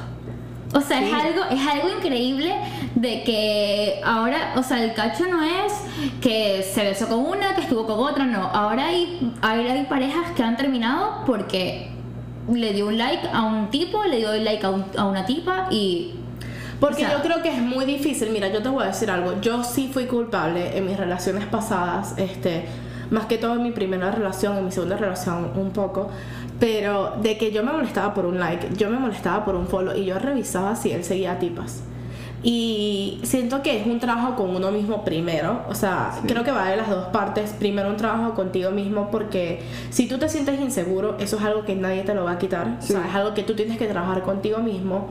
[0.73, 2.53] O sea, es algo, es algo increíble
[2.99, 5.73] de que ahora, o sea, el cacho no es
[6.21, 8.41] que se besó con una, que estuvo con otra, no.
[8.43, 11.89] Ahora hay, hay, hay parejas que han terminado porque
[12.51, 15.25] le dio un like a un tipo, le dio un like a, un- a una
[15.25, 16.15] tipa y
[16.79, 18.29] Porque O sea- yo creo que es muy difícil.
[18.31, 19.39] Mira, yo te voy a decir algo.
[19.41, 22.65] Yo sí fui culpable en mis relaciones pasadas, este,
[23.12, 26.09] más que todo en mi primera relación, en mi segunda relación un poco,
[26.59, 29.95] pero de que yo me molestaba por un like, yo me molestaba por un follow
[29.95, 31.83] y yo revisaba si él seguía a tipas.
[32.41, 36.69] Y siento que es un trabajo con uno mismo primero, o sea, creo que va
[36.69, 37.52] de las dos partes.
[37.60, 41.75] Primero un trabajo contigo mismo porque si tú te sientes inseguro, eso es algo que
[41.75, 42.93] nadie te lo va a quitar, Sí.
[42.93, 45.08] o sea, es algo que tú tienes que trabajar contigo mismo.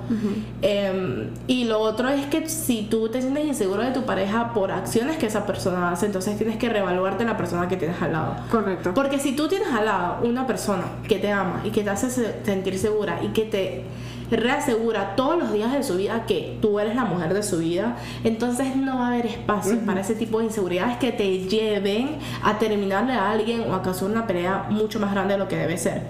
[0.63, 4.73] Em, y lo otro es que si tú te sientes inseguro de tu pareja por
[4.73, 8.37] acciones que esa persona hace, entonces tienes que reevaluarte la persona que tienes al lado.
[8.51, 8.93] Correcto.
[8.95, 12.11] Porque si tú tienes al lado una persona que te ama y que te hace
[12.11, 13.85] se- sentir segura y que te
[14.31, 17.97] reasegura todos los días de su vida que tú eres la mujer de su vida,
[18.25, 22.59] entonces no va a haber espacio para ese tipo de inseguridades que te lleven a
[22.59, 25.79] terminarle a alguien o a causar una pelea mucho más grande de lo que debe
[25.79, 26.03] ser.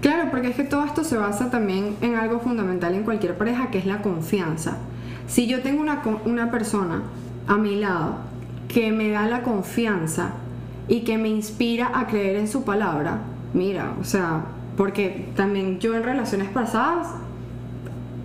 [0.00, 3.70] Claro, porque es que todo esto se basa también en algo fundamental en cualquier pareja,
[3.70, 4.76] que es la confianza.
[5.26, 7.02] Si yo tengo una, una persona
[7.46, 8.16] a mi lado
[8.68, 10.32] que me da la confianza
[10.88, 13.20] y que me inspira a creer en su palabra,
[13.54, 14.44] mira, o sea,
[14.76, 17.08] porque también yo en relaciones pasadas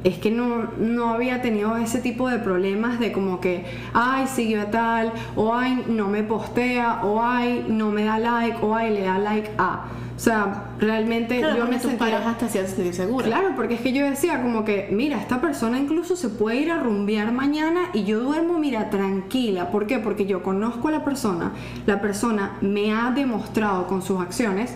[0.03, 4.61] es que no, no había tenido ese tipo de problemas de como que, ay, siguió
[4.61, 8.93] a tal, o ay, no me postea, o ay, no me da like, o ay,
[8.93, 9.85] le da like a.
[10.15, 12.29] O sea, realmente Claro, yo me sentía...
[12.29, 13.25] hacían sentir segura.
[13.25, 16.71] Claro, porque es que yo decía como que, mira, esta persona incluso se puede ir
[16.71, 19.71] a rumbear mañana y yo duermo, mira, tranquila.
[19.71, 19.97] ¿Por qué?
[19.97, 21.53] Porque yo conozco a la persona,
[21.85, 24.75] la persona me ha demostrado con sus acciones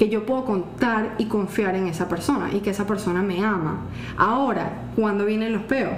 [0.00, 3.80] que yo puedo contar y confiar en esa persona y que esa persona me ama.
[4.16, 5.92] Ahora, cuando vienen los peos,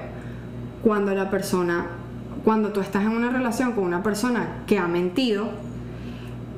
[0.82, 1.86] cuando la persona,
[2.42, 5.50] cuando tú estás en una relación con una persona que ha mentido,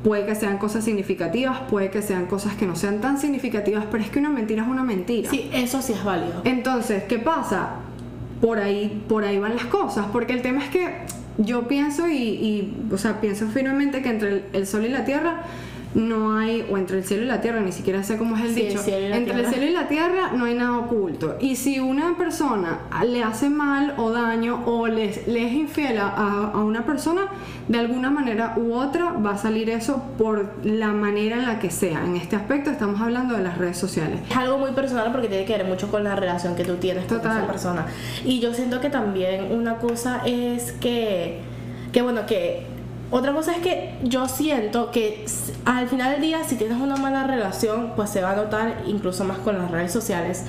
[0.03, 4.03] puede que sean cosas significativas, puede que sean cosas que no sean tan significativas, pero
[4.03, 5.29] es que una mentira es una mentira.
[5.29, 6.41] Sí, eso sí es válido.
[6.45, 7.75] Entonces, ¿qué pasa?
[8.41, 10.95] Por ahí, por ahí van las cosas, porque el tema es que
[11.37, 15.05] yo pienso y, y, o sea, pienso firmemente que entre el, el sol y la
[15.05, 15.43] tierra
[15.95, 18.55] no hay, o entre el cielo y la tierra, ni siquiera sé cómo es el
[18.55, 21.37] Sí, dicho, entre el cielo y la tierra no hay nada oculto.
[21.41, 26.09] Y si una persona le hace mal o daño o le, le es infiel a,
[26.53, 27.29] a- una persona,
[27.69, 31.71] de alguna manera u otra va a salir eso por la manera en la que
[31.71, 32.05] sea.
[32.05, 34.19] En este aspecto estamos hablando de las redes sociales.
[34.29, 37.05] Es algo muy personal porque tiene que ver mucho con la relación que tú tienes
[37.07, 37.87] con esa persona.
[38.25, 41.39] Y yo siento que también una cosa es que,
[41.93, 42.67] que bueno, que
[43.17, 45.25] otra cosa es que yo siento que
[45.65, 49.23] al final del día si tienes una mala relación, pues se va a notar incluso
[49.23, 50.45] más con las redes sociales.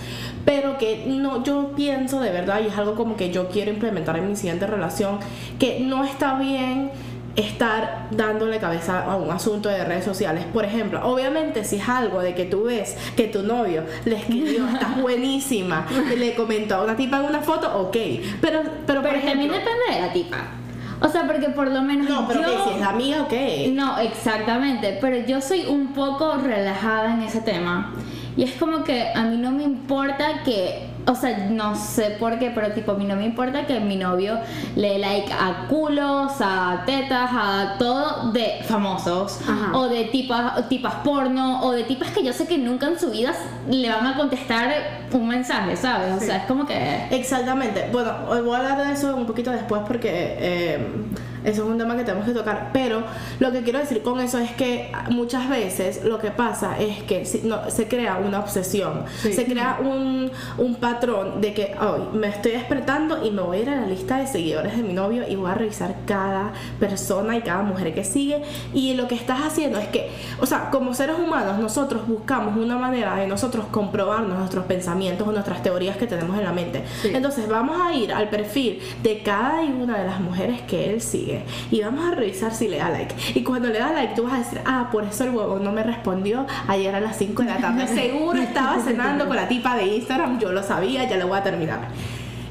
[0.45, 4.17] Pero que no, yo pienso de verdad, y es algo como que yo quiero implementar
[4.17, 5.19] en mi siguiente relación,
[5.59, 6.89] que no está bien
[7.35, 10.43] estar dándole cabeza a un asunto de redes sociales.
[10.51, 14.67] Por ejemplo, obviamente si es algo de que tú ves que tu novio le escribió,
[14.73, 17.97] estás buenísima, y le comentó a una tipa en una foto, ok.
[18.41, 20.64] Pero, pero, por Pero también ejemplo, depende de la tipa.
[21.01, 22.65] O sea, porque por lo menos no, pero yo...
[22.65, 23.33] si es amiga, ok.
[23.71, 27.93] No, exactamente, pero yo soy un poco relajada en ese tema.
[28.37, 32.39] Y es como que a mí no me importa que, o sea, no sé por
[32.39, 34.39] qué, pero tipo, a mí no me importa que mi novio
[34.75, 39.77] le dé like a culos, a tetas, a todo de famosos, Ajá.
[39.77, 43.11] o de tipas, tipas porno, o de tipas que yo sé que nunca en su
[43.11, 43.33] vida
[43.69, 44.73] le van a contestar
[45.11, 46.15] un mensaje, ¿sabes?
[46.15, 46.25] O Sí.
[46.25, 47.05] sea, es como que...
[47.11, 47.87] Exactamente.
[47.91, 48.11] Bueno,
[48.43, 50.87] voy a hablar de eso un poquito después porque eh,
[51.45, 52.69] eso es un tema que tenemos que tocar.
[52.73, 53.03] Pero
[53.39, 57.25] lo que quiero decir con eso es que muchas veces lo que pasa es que
[57.25, 59.33] si- no, se crea una obsesión, Sí.
[59.33, 63.61] se crea un, un patrón de que hoy me estoy despertando y me voy a
[63.61, 67.37] ir a la lista de seguidores de mi novio y voy a revisar cada persona
[67.37, 68.41] y cada mujer que sigue.
[68.73, 72.77] Y lo que estás haciendo es que, o sea, como seres humanos, nosotros buscamos una
[72.77, 76.83] manera de nosotros comprobarnos nuestros pensamientos o nuestras teorías que tenemos en la mente.
[77.01, 77.11] Sí.
[77.13, 81.01] Entonces vamos a ir al perfil de cada y una de las mujeres que él
[81.01, 81.34] sigue
[81.71, 83.15] y vamos a revisar si le da like.
[83.33, 85.71] Y cuando le da like, tú vas a decir, ah, por eso el huevo no
[85.71, 87.87] me respondió ayer a las 5 de la tarde.
[87.95, 91.43] Seguro estaba cenando con la tipa de Instagram, yo lo sabía, ya lo voy a
[91.43, 91.89] terminar.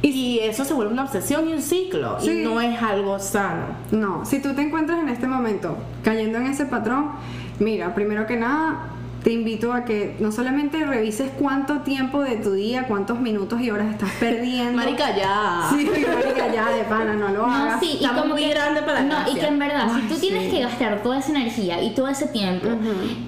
[0.03, 2.21] Y eso se vuelve una obsesión y un ciclo.
[2.21, 2.31] Sí.
[2.31, 3.65] Y no es algo sano.
[3.91, 7.13] No, si tú te encuentras en este momento cayendo en ese patrón,
[7.59, 8.91] mira, primero que nada,
[9.25, 13.71] te invito a que no solamente revises cuánto tiempo de tu día, cuántos minutos y
[13.71, 14.75] horas estás perdiendo.
[14.77, 15.63] Marica, ya.
[15.71, 17.81] Sí, marica, ya de pana, no lo No, hagas.
[17.81, 19.41] sí, y como muy que, grande para la No, y gracia.
[19.41, 22.27] que en verdad, Ay, si tú tienes que gastar toda esa energía y todo ese
[22.29, 22.69] tiempo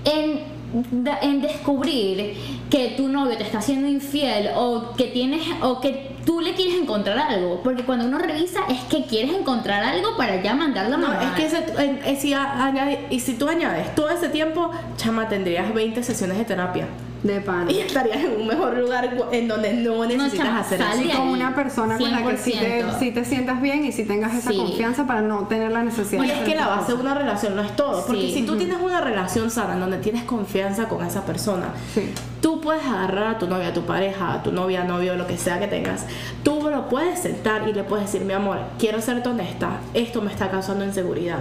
[0.04, 0.55] en
[1.40, 2.34] descubrir
[2.70, 6.74] que tu novio te está haciendo infiel o que tienes o que tú le quieres
[6.74, 10.98] encontrar algo, porque cuando uno revisa es que quieres encontrar algo para ya mandarlo a
[10.98, 11.22] No, mamar.
[11.24, 12.34] es que ese- en- eh, si
[13.10, 16.86] y si tú añades todo ese tiempo, chama, tendrías 20 sesiones de terapia.
[17.22, 17.70] De pana.
[17.72, 21.02] Y estarías en un mejor lugar en donde no necesitas chama, hacer eso.
[21.02, 22.98] Y con una persona con la que sí te, 100%.
[22.98, 24.56] sí te sientas bien y sí tengas esa Sí.
[24.58, 27.62] confianza para no tener la necesidad Y es que la base de una relación no
[27.62, 28.04] es todo.
[28.06, 32.10] Porque si tú tienes una relación sana en donde tienes confianza con esa persona, Sí.
[32.40, 35.36] tú puedes agarrar a tu novia, a tu pareja, a tu novia, novio, lo que
[35.36, 36.06] sea que tengas.
[36.44, 40.30] Tú lo puedes sentar y le puedes decir, mi amor, quiero serte honesta, esto me
[40.30, 41.38] está causando inseguridad.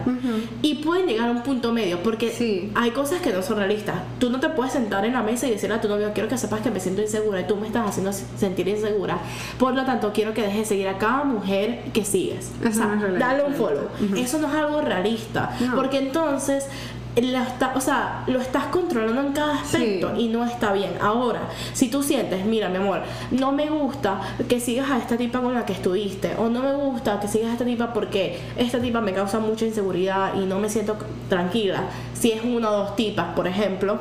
[0.62, 2.72] Y pueden llegar a un punto medio porque Sí.
[2.76, 3.96] hay cosas que no son realistas.
[4.20, 6.38] Tú no te puedes sentar en la mesa y decirle a tu novio, quiero que
[6.38, 9.18] sepas que me siento insegura y tú me estás haciendo sentir insegura.
[9.58, 12.52] Por lo tanto, quiero que dejes de seguir a cada mujer que sigues.
[12.62, 13.28] Eso o sea, no realista.
[13.28, 13.88] dale un follow.
[14.16, 15.56] Eso no es algo realista.
[15.60, 15.76] No.
[15.76, 16.68] Porque entonces
[17.16, 20.24] lo, está, o sea, lo estás controlando en cada aspecto Sí.
[20.24, 20.92] y no está bien.
[21.02, 21.42] Ahora,
[21.74, 25.54] si tú sientes, mira, mi amor, no me gusta que sigas a esta tipa con
[25.54, 29.00] la que estuviste, o no me gusta que sigas a esta tipa porque esta tipa
[29.00, 30.98] me causa mucha inseguridad y no me siento
[31.30, 31.84] tranquila.
[32.14, 33.98] Si es una o dos tipas, por ejemplo,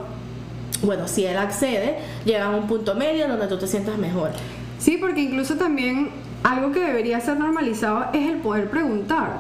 [0.85, 4.31] bueno, si él accede, llega a un punto medio donde tú te sientas mejor.
[4.79, 6.11] Sí, porque incluso también
[6.45, 9.39] algo que debería ser normalizado es el poder preguntar.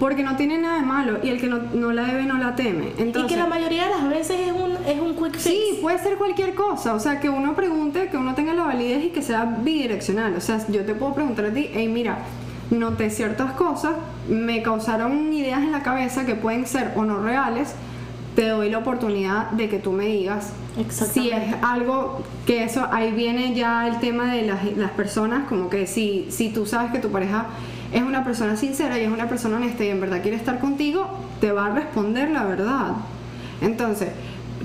[0.00, 2.56] Porque no tiene nada de malo y el que no, no la debe no la
[2.56, 2.92] teme.
[2.96, 5.42] Entonces, y que la mayoría de las veces es un, es un quick fix.
[5.42, 9.04] Sí, puede ser cualquier cosa, o sea, que uno pregunte, que uno tenga la validez
[9.04, 12.20] y que sea bidireccional, o sea, yo te puedo preguntar a ti, hey, mira,
[12.70, 13.92] noté ciertas cosas,
[14.26, 17.74] me causaron ideas en la cabeza que pueden ser o no reales,
[18.34, 20.52] te doy la oportunidad de que tú me digas
[20.90, 25.68] si es algo que eso, ahí viene ya el tema de las, las personas, como
[25.70, 27.46] que si, si tú sabes que tu pareja
[27.92, 31.08] es una persona sincera y es una persona honesta y en verdad quiere estar contigo,
[31.40, 32.92] te va a responder la verdad.
[33.60, 34.10] Entonces,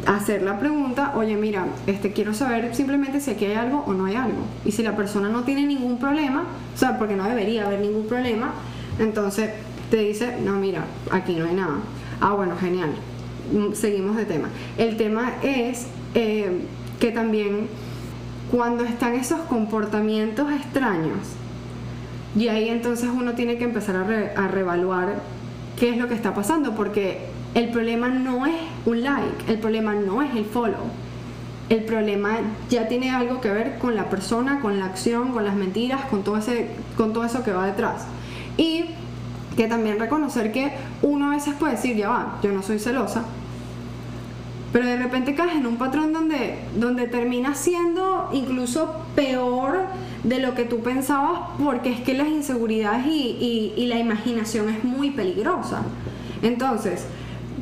[0.06, 4.06] hacer la pregunta, oye, mira, este quiero saber simplemente si aquí hay algo o no
[4.06, 4.43] hay algo.
[4.65, 8.08] Y si la persona no tiene ningún problema, o sea, porque no debería haber ningún
[8.08, 8.54] problema,
[8.99, 9.52] entonces
[9.89, 11.76] te dice, no, mira, aquí no hay nada.
[12.19, 12.91] Ah, bueno, genial.
[13.52, 14.49] Mm, Seguimos de tema.
[14.78, 16.62] El tema es eh,
[16.99, 17.67] que también
[18.52, 21.17] cuando están esos comportamientos extraños,
[22.36, 25.15] y ahí entonces uno tiene que empezar a, re- a reevaluar
[25.80, 29.93] qué es lo que está pasando, porque el problema no es un like, el problema
[29.93, 30.86] no es el follow.
[31.69, 32.38] El problema
[32.69, 36.23] ya tiene algo que ver con la persona, con la acción, con las mentiras, con
[36.23, 38.06] todo, ese, con todo eso que va detrás.
[38.58, 38.86] Y
[39.56, 43.23] que también reconocer que uno a veces puede decir, ya va, yo no soy celosa,
[44.73, 49.81] pero de repente caes en un patrón donde, donde terminas siendo incluso peor
[50.23, 54.67] de lo que tú pensabas porque es que las inseguridades y, y- y la imaginación
[54.69, 55.83] es muy peligrosa.
[56.41, 57.05] Entonces,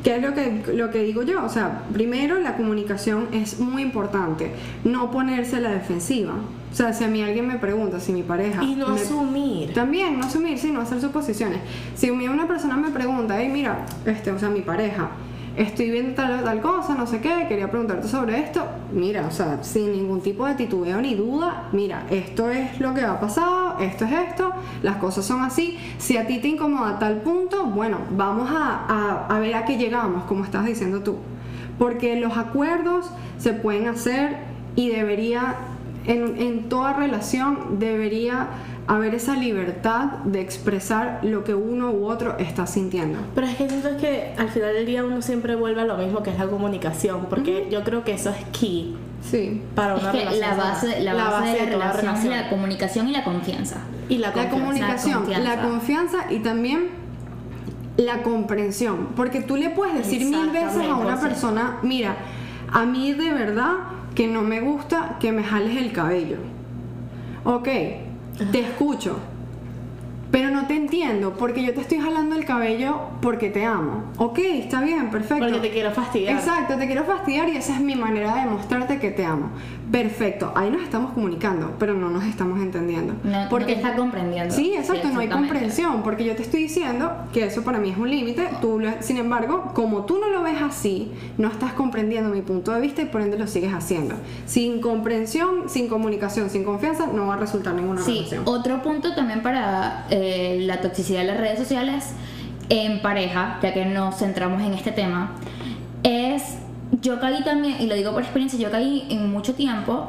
[0.02, 1.44] ¿qué es lo que, lo que digo yo?
[1.44, 4.52] O sea, primero la comunicación es muy importante,
[4.84, 6.34] no ponerse a la defensiva.
[6.72, 8.62] O sea, si a mí alguien me pregunta, si mi pareja...
[8.64, 9.74] Y no me- asumir.
[9.74, 11.58] también, no asumir, sino hacer suposiciones.
[11.94, 15.10] Si a mí una persona me pregunta, hey, mira, este, o sea, mi pareja,
[15.56, 19.62] estoy viendo tal tal cosa, no sé qué, quería preguntarte sobre esto, mira, o sea,
[19.62, 24.04] sin ningún tipo de titubeo ni duda, mira, esto es lo que ha pasado, esto
[24.04, 25.78] es esto, las cosas son así.
[25.98, 29.76] Si a ti te incomoda tal punto, bueno, vamos a, a, a ver a qué
[29.76, 31.16] llegamos, como estás diciendo tú.
[31.78, 34.36] Porque los acuerdos se pueden hacer
[34.76, 35.56] y debería,
[36.06, 38.48] en, en toda relación, debería
[38.88, 43.18] haber esa libertad de expresar lo que uno u otro está sintiendo.
[43.34, 46.22] Pero es que siento que al final del día uno siempre vuelve a lo mismo
[46.22, 49.62] que es la comunicación, porque yo creo que eso es key Sí.
[49.76, 50.40] para Es una que relación.
[50.40, 51.00] la base, sana.
[51.04, 53.76] la base de la toda relación es la comunicación y la confianza.
[54.08, 54.58] Y la, La confianza.
[54.58, 55.56] comunicación, confianza.
[55.56, 56.88] la confianza y también
[57.96, 59.08] la comprensión.
[59.14, 62.16] Porque tú le puedes decir mil veces a una persona, mira,
[62.72, 63.74] a mí de verdad
[64.16, 66.38] que no me gusta que me jales el cabello.
[67.44, 67.68] Ok,
[68.50, 69.16] te escucho.
[70.32, 74.04] Pero no te entiendo, porque yo te estoy jalando el cabello porque te amo.
[74.16, 75.44] Ok, está bien, perfecto.
[75.44, 76.34] Porque te quiero fastidiar.
[76.38, 79.50] Exacto, te quiero fastidiar y esa es mi manera de demostrarte que te amo.
[79.92, 83.12] Perfecto, ahí nos estamos comunicando, pero no nos estamos entendiendo.
[83.24, 84.54] No, no te está comprendiendo.
[84.54, 87.98] Sí, exacto, no hay comprensión, porque yo te estoy diciendo que eso para mí es
[87.98, 92.40] un límite, tú sin embargo, como tú no lo ves así, no estás comprendiendo mi
[92.40, 94.14] punto de vista y por ende lo sigues haciendo.
[94.46, 98.44] Sin comprensión, sin comunicación, sin confianza, no va a resultar ninguna Sí, relación.
[98.46, 100.21] otro punto también para eh,
[100.60, 102.14] la toxicidad de las redes sociales
[102.68, 105.32] en pareja, ya que nos centramos en este tema,
[106.02, 106.58] es,
[107.00, 110.08] yo caí también, y lo digo por experiencia, yo caí en mucho tiempo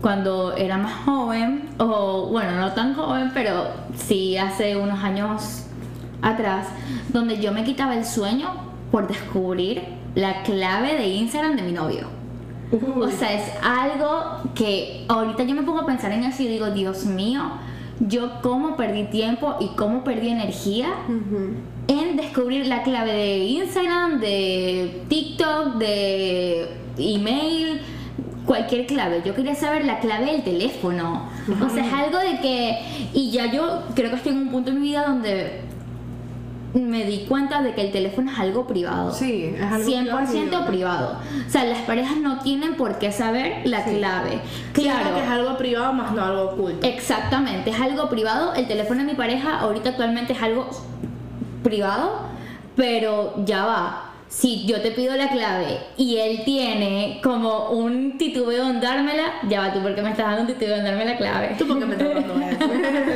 [0.00, 5.64] cuando era más joven, o bueno, no tan joven, pero sí hace unos años
[6.20, 6.66] atrás,
[7.08, 8.50] donde yo me quitaba el sueño
[8.90, 9.82] por descubrir
[10.14, 12.08] la clave de Instagram de mi novio.
[13.00, 16.70] O sea, es algo que ahorita yo me pongo a pensar en eso y digo,
[16.70, 17.42] Dios mío,
[18.00, 20.88] yo cómo perdí tiempo y cómo perdí energía
[21.88, 26.68] en descubrir la clave de Instagram, de TikTok, de
[26.98, 27.80] email,
[28.46, 29.22] cualquier clave.
[29.24, 31.28] Yo quería saber la clave del teléfono.
[31.64, 32.78] O sea, es algo de que...
[33.12, 35.60] Y ya yo creo que estoy en un punto en mi vida donde
[36.80, 39.12] me di cuenta de que el teléfono es algo privado.
[39.12, 40.66] Sí, es algo 100% privado.
[40.66, 41.18] privado.
[41.46, 44.40] O sea, las parejas no tienen por qué saber la clave.
[44.72, 46.86] Claro que es algo privado más no algo oculto.
[46.86, 48.54] Exactamente, es algo privado.
[48.54, 50.68] El teléfono de mi pareja ahorita actualmente es algo
[51.62, 52.22] privado,
[52.74, 54.10] pero ya va.
[54.26, 59.60] Si yo te pido la clave y él tiene como un titubeo en dármela, ya
[59.60, 61.54] va tú porque me estás dando un titubeo en darme la clave.
[61.56, 62.58] ¿Tú me estás dando eso?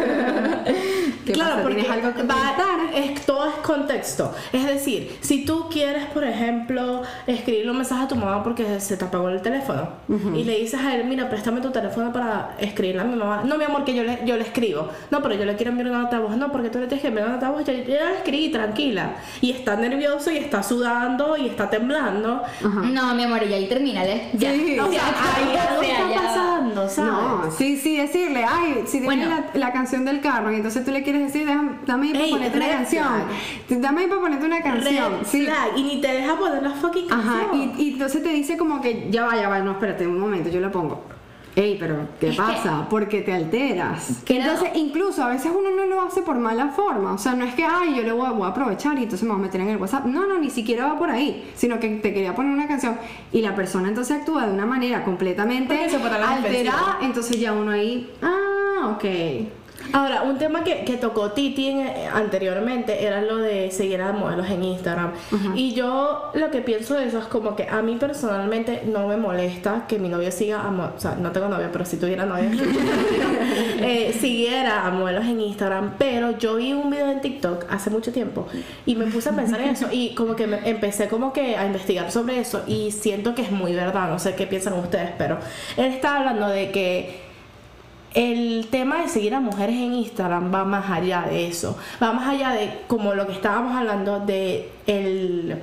[1.29, 1.63] ¿Qué claro, pasa?
[1.63, 2.55] porque ¿Tienes algo que va-
[2.95, 4.35] es, todo es contexto.
[4.53, 8.97] Es decir, si tú quieres, por ejemplo, escribirle un mensaje a tu mamá porque se
[8.97, 9.89] te apagó el teléfono
[10.35, 13.43] y le dices a él, mira, préstame tu teléfono para escribirle a mi mamá.
[13.45, 14.89] No, mi amor, que yo le, yo le escribo.
[15.11, 16.37] No, pero yo le quiero enviar una nota de voz.
[16.37, 17.65] No, porque tú le tienes que enviar una nota de voz.
[17.65, 19.17] Yo, yo ya le escribí, tranquila.
[19.41, 22.43] Y está nervioso y está sudando y está temblando.
[22.63, 24.31] No, mi amor, y ahí termínale.
[24.35, 24.53] Ya.
[24.53, 24.79] Sí.
[24.79, 25.03] O sea,
[25.37, 27.13] ahí algo está pasando, ¿sabes?
[27.13, 29.29] No, sí, sí, decirle, ay, si tienes Bueno.
[29.55, 32.57] la, la canción del carro y entonces tú le quieres decir, "Déjame- dame para ponerte
[32.59, 33.07] una canción.
[33.69, 35.13] Dame para ponerte una canción.
[35.25, 35.47] Sí.
[35.77, 37.73] y ni te deja poner la fucking Ajá, canción.
[37.79, 40.49] y, y entonces te dice como que ya va, ya va, no, espérate un momento,
[40.51, 41.03] yo lo pongo.
[41.57, 42.87] Ey, pero ¿qué Es que- pasa?
[42.89, 44.21] Porque te alteras.
[44.25, 47.13] Creo- Entonces, incluso a veces uno no lo hace por mala forma.
[47.15, 49.25] O sea, no es que, ay, yo le voy a, voy a aprovechar y entonces
[49.27, 50.05] me voy a meter en el WhatsApp.
[50.07, 51.51] No, no, ni siquiera va por ahí.
[51.57, 52.97] Sino que te quería poner una canción
[53.33, 55.75] y la persona entonces actúa de una manera completamente
[56.21, 56.99] la alterada.
[57.03, 59.05] Entonces ya uno ahí, ah, ok.
[59.93, 64.13] Ahora, un tema que, que tocó Titi en- eh, anteriormente era lo de seguir a
[64.13, 65.13] modelos en Instagram.
[65.55, 69.17] Y yo lo que pienso de eso es como que a mí personalmente no me
[69.17, 72.51] molesta que mi novio siga a o sea, no tengo novio, pero si tuviera novio,
[73.81, 75.95] eh, siguiera a modelos en Instagram.
[75.99, 78.47] Pero yo vi un video en TikTok hace mucho tiempo
[78.87, 81.67] y me puse a pensar en eso y como que me- empecé como que a
[81.67, 85.39] investigar sobre eso y siento que es muy verdad, no sé qué piensan ustedes, pero
[85.77, 87.28] él está hablando de que
[88.15, 91.77] el tema de seguir a mujeres en Instagram va más allá de eso.
[92.03, 95.63] Va más allá de como lo que estábamos hablando de el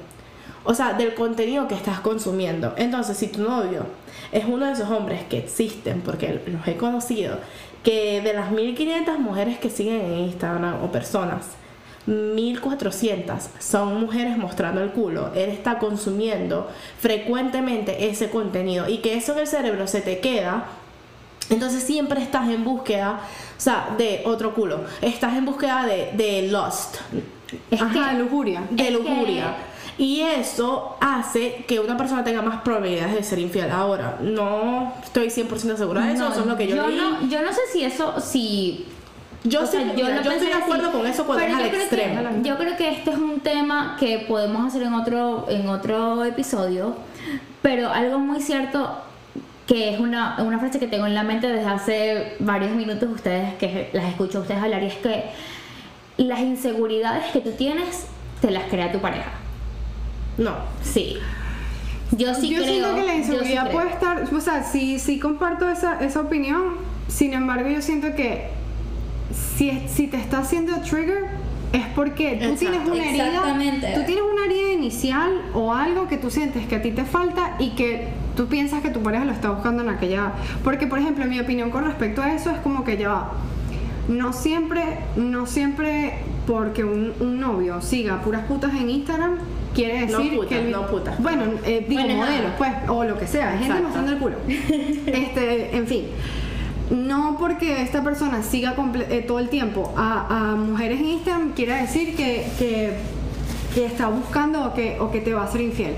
[0.66, 2.74] o sea, del contenido que estás consumiendo.
[2.76, 3.86] Entonces, si tu novio
[4.32, 7.38] es uno de esos hombres que existen, porque los he conocido,
[7.84, 11.46] que de las 1500 mujeres que siguen en Instagram o personas,
[12.08, 15.32] 1400 son mujeres mostrando el culo.
[15.36, 16.68] Él está consumiendo
[17.00, 20.66] frecuentemente ese contenido y que eso en el cerebro se te queda
[21.50, 23.20] entonces siempre estás en búsqueda,
[23.58, 24.82] o sea, de otro culo.
[25.02, 26.96] Estás en búsqueda de, de lust,
[27.72, 28.64] Es Ajá, que- lujuria.
[28.72, 29.56] de lujuria.
[29.98, 33.72] Y eso hace que una persona tenga más probabilidades de ser infiel.
[33.72, 36.98] Ahora, no estoy 100% segura de eso, No, eso es lo que yo, leí.
[36.98, 38.88] no, yo no sé si eso, si
[39.46, 41.54] Yo, O sí, sea, mira, yo estoy pensé de así, acuerdo con eso cuando es
[41.56, 42.30] al yo extremo.
[42.42, 46.26] Que, yo creo que este es un tema que podemos hacer en otro, en otro
[46.26, 46.96] episodio,
[47.62, 48.98] pero algo muy cierto
[49.68, 53.54] que es una, una frase que tengo en la mente desde hace varios minutos, ustedes
[53.56, 55.24] que las escucho a ustedes hablar, y es que
[56.18, 58.06] las inseguridades que tú tienes
[58.42, 59.32] te las crea tu pareja.
[60.38, 60.56] No.
[60.84, 61.18] Sí.
[62.12, 62.72] Yo sí yo creo.
[62.74, 63.74] siento que la sí inseguridad creo.
[63.74, 66.76] puede estar, o sea, sí, sí comparto esa, esa opinión,
[67.08, 68.50] sin embargo yo siento que
[69.58, 71.26] si, es- si te está haciendo trigger
[71.76, 72.60] es porque tú Exacto.
[72.60, 76.82] tienes una herida, tú tienes una herida inicial o algo que tú sientes que a
[76.82, 80.34] ti te falta y que tú piensas que tu pareja lo está buscando en aquella,
[80.64, 83.26] porque por ejemplo mi opinión con respecto a eso es como que ya
[84.08, 84.84] no siempre,
[85.16, 86.14] no siempre
[86.46, 89.38] porque un, un novio siga puras putas en Instagram
[89.74, 91.22] quiere No decir putas, que el- no putas.
[91.22, 93.84] bueno eh, digo Bueno, modelos pues o lo que sea gente Exacto.
[93.84, 94.36] mostrando el culo
[95.08, 96.04] este en fin
[96.92, 98.76] no porque esta persona siga
[99.10, 102.94] eh, todo el tiempo a, a mujeres en Instagram quiere decir que, que,
[103.74, 105.96] que está buscando o que, o que te va a ser infiel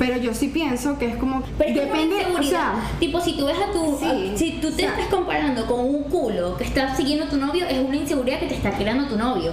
[0.00, 3.20] pero yo sí pienso que es como Pero es como una depende o sea tipo,
[3.20, 3.96] si tú ves a tu.
[4.00, 7.26] Sí, a- si tú te o sea- estás comparando con un culo que está siguiendo
[7.26, 9.52] a tu novio, es una inseguridad que te está creando tu novio.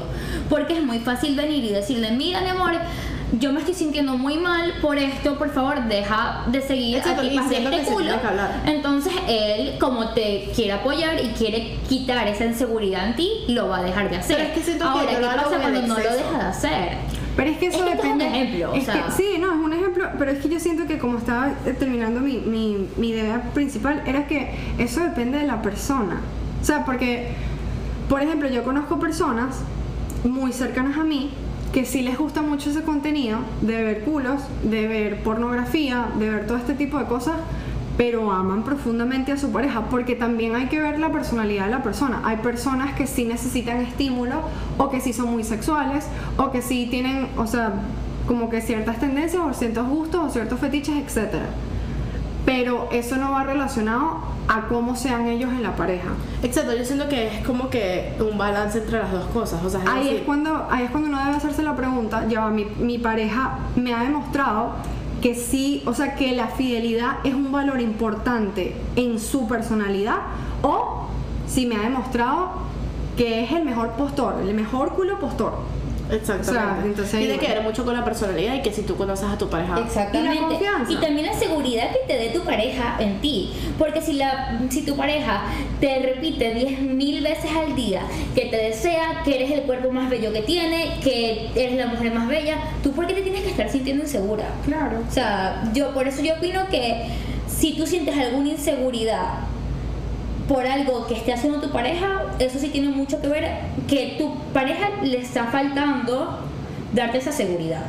[0.49, 2.72] Porque es muy fácil venir y decirle: Mira, mi amor,
[3.40, 7.26] yo me estoy sintiendo muy mal por esto, por favor, deja de seguir Exacto, a
[7.26, 8.14] este que culo.
[8.22, 8.72] que.
[8.72, 13.78] Entonces, él, como te quiere apoyar y quiere quitar esa inseguridad en ti, lo va
[13.78, 14.38] a dejar de hacer.
[14.38, 16.98] Pero es que siento que Ahora, no ¿qué pasa cuando no lo deja de hacer?
[17.36, 18.40] Pero es que Es eso que esto es un depende.
[18.40, 18.94] ejemplo, o sea.
[19.06, 21.74] que, sí, no, es un ejemplo, pero es que yo siento que como estaba eh,
[21.74, 26.22] terminando mi, mi, mi idea principal, era que eso depende de la persona.
[26.62, 27.30] O sea, porque,
[28.10, 29.62] por ejemplo, yo conozco personas
[30.24, 31.32] muy cercanas a mí
[31.74, 36.46] que sí les gusta mucho ese contenido de ver culos, de ver pornografía, de ver
[36.46, 37.36] todo este tipo de cosas,
[37.98, 41.82] pero aman profundamente a su pareja, porque también hay que ver la personalidad de la
[41.82, 42.22] persona.
[42.26, 44.42] Hay personas que sí necesitan estímulo,
[44.78, 46.06] o que sí son muy sexuales,
[46.38, 47.74] o que sí tienen, o sea,
[48.28, 51.34] como que ciertas tendencias, o ciertos gustos, o ciertos fetiches, etc.
[52.46, 54.18] Pero eso no va relacionado
[54.48, 56.10] a cómo sean ellos en la pareja.
[56.41, 59.64] Exacto, yo siento que es como que un balance entre las dos cosas.
[59.64, 62.28] O sea, es Ahí decir, es cuando, ahí es cuando uno debe hacerse la pregunta,
[62.28, 64.72] ya mi, mi pareja me ha demostrado
[65.22, 70.18] que sí, o sea, que la fidelidad es un valor importante en su personalidad,
[70.64, 71.08] o
[71.48, 72.52] si me ha demostrado
[73.16, 75.54] que es el mejor postor, el mejor culo postor.
[76.16, 76.49] Exactamente.
[76.49, 78.95] O sea, entonces ahí Tiene que ver mucho con la personalidad y que si tú
[78.95, 79.80] conoces a tu pareja.
[79.80, 80.36] Exactamente.
[80.36, 80.91] Y la confianza.
[80.91, 83.51] Y también la seguridad que te dé tu pareja en ti.
[83.78, 85.43] Porque si, la, si tu pareja
[85.80, 88.01] te repite 10.000 veces al día
[88.36, 92.14] que te desea, que eres el cuerpo más bello que tiene, que eres la mujer
[92.14, 94.45] más bella, ¿tú por qué te tienes que estar sintiendo insegura?
[94.66, 94.99] Claro.
[95.07, 97.07] O sea, yo por eso yo opino que
[97.47, 99.53] si tú sientes alguna inseguridad
[100.48, 103.50] por algo que esté haciendo tu pareja, eso sí tiene mucho que ver
[103.88, 106.39] que tu pareja le está faltando
[106.94, 107.84] darte esa seguridad.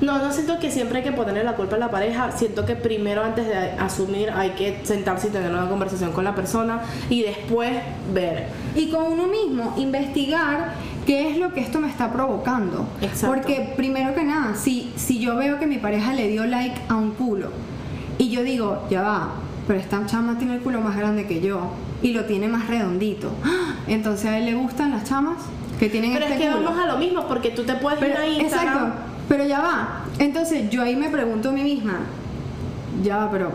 [0.00, 2.32] No, no siento que siempre hay que ponerle la culpa a la pareja.
[2.32, 6.34] Siento que primero, antes de asumir, hay que sentarse y tener una conversación con la
[6.34, 6.80] persona
[7.10, 7.70] y después
[8.14, 8.46] ver.
[8.74, 10.72] Y con uno mismo, investigar
[11.06, 12.86] qué es lo que esto me está provocando.
[13.02, 13.26] Exacto.
[13.26, 16.96] Porque primero que nada, si, si yo veo que mi pareja le dio like a
[16.96, 17.50] un culo
[18.16, 19.32] y yo digo, ya va,
[19.66, 21.72] pero esta chama tiene el culo más grande que yo
[22.02, 23.30] y lo tiene más redondito.
[23.88, 25.36] Entonces a él le gustan las chamas
[25.78, 26.64] que tienen Pero este es que culo.
[26.64, 28.74] vamos a lo mismo porque tú te puedes Pero- ir a Instagram.
[28.76, 28.94] exacto,
[29.28, 30.04] pero ya va.
[30.18, 32.00] Entonces yo ahí me pregunto a mí misma,
[33.02, 33.52] ya va, pero,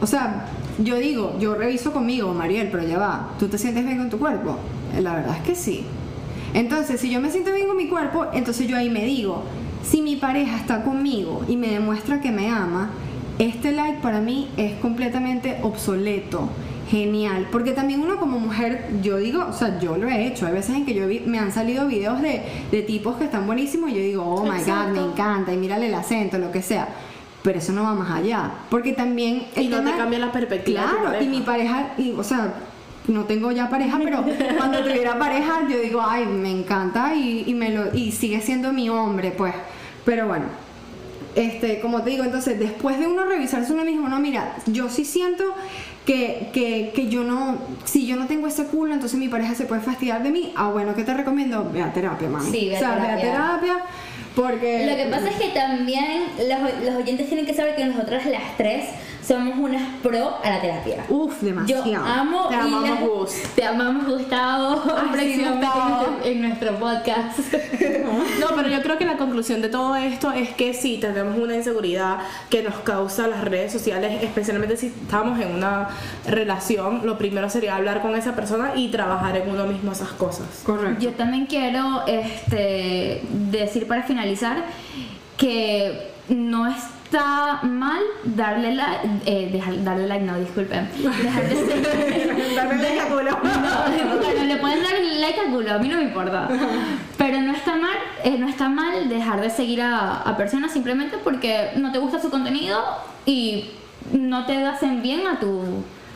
[0.00, 0.46] o sea,
[0.78, 4.18] yo digo, yo reviso conmigo, Mariel, pero ya va, ¿tú te sientes bien con tu
[4.18, 4.58] cuerpo?
[5.00, 5.84] La verdad es que sí.
[6.54, 9.44] Entonces, si yo me siento bien con mi cuerpo, entonces yo ahí me digo,
[9.82, 12.90] si mi pareja está conmigo y me demuestra que me ama,
[13.38, 16.50] este like para mí es completamente obsoleto.
[16.92, 20.52] Genial, porque también uno como mujer, yo digo, o sea, yo lo he hecho, hay
[20.52, 23.88] veces en que yo vi- me han salido videos de, de tipos que están buenísimos
[23.90, 26.86] y yo digo, oh my god, me encanta, y mírale el acento, lo que sea,
[27.42, 29.46] pero eso no va más allá, porque también...
[29.56, 32.52] Y el no te tema- cambia la perspectiva Claro, y mi pareja, y, o sea,
[33.08, 34.22] no tengo ya pareja, pero
[34.58, 38.70] cuando tuviera pareja, yo digo, ay, me encanta y, y me lo, y sigue siendo
[38.74, 39.54] mi hombre, pues.
[40.04, 40.44] Pero bueno,
[41.34, 45.06] este, como te digo, entonces, después de uno revisarse uno mismo, no, mira, yo sí
[45.06, 45.44] siento
[46.06, 49.64] que, que, que yo no, si yo no tengo ese culo, entonces mi pareja se
[49.64, 50.52] puede fastidiar de mí.
[50.56, 51.68] Ah, bueno, ¿qué te recomiendo?
[51.72, 52.50] Ve a terapia, mami.
[52.50, 53.20] Sí, ve a o sea, ve a terapia.
[53.20, 53.76] terapia,
[54.34, 54.86] porque...
[54.86, 58.56] Lo que pasa es que también los, los oyentes tienen que saber que nosotras las
[58.56, 58.86] tres
[59.32, 61.04] somos unas pro a la terapia.
[61.08, 61.86] Uf, demasiado.
[61.86, 63.42] Yo amo Te amamos, Gus.
[63.54, 64.82] Te amamos, Gustavo.
[64.94, 66.18] Ay, sí, Gustavo.
[66.22, 67.38] En, en nuestro podcast.
[68.40, 71.54] No, pero yo creo que la conclusión de todo esto es que sí tenemos una
[71.54, 72.18] inseguridad
[72.50, 75.88] que nos causa las redes sociales, especialmente si estamos en una
[76.26, 80.46] relación, lo primero sería hablar con esa persona y trabajar en uno mismo esas cosas.
[80.64, 81.02] Correcto.
[81.02, 84.64] Yo también quiero este, decir para finalizar
[85.36, 86.76] que no es
[87.12, 92.32] está mal darle like, eh, dejar- darle like, no, disculpen, dejar de.
[92.56, 93.30] Darle like a culo.
[93.30, 96.48] No, bueno, le pueden dar like a culo, a mí no me importa.
[97.18, 101.18] Pero no está mal, eh, no está mal dejar de seguir a, a personas simplemente
[101.22, 102.82] porque no te gusta su contenido
[103.26, 103.70] y
[104.12, 105.62] no te hacen bien a tu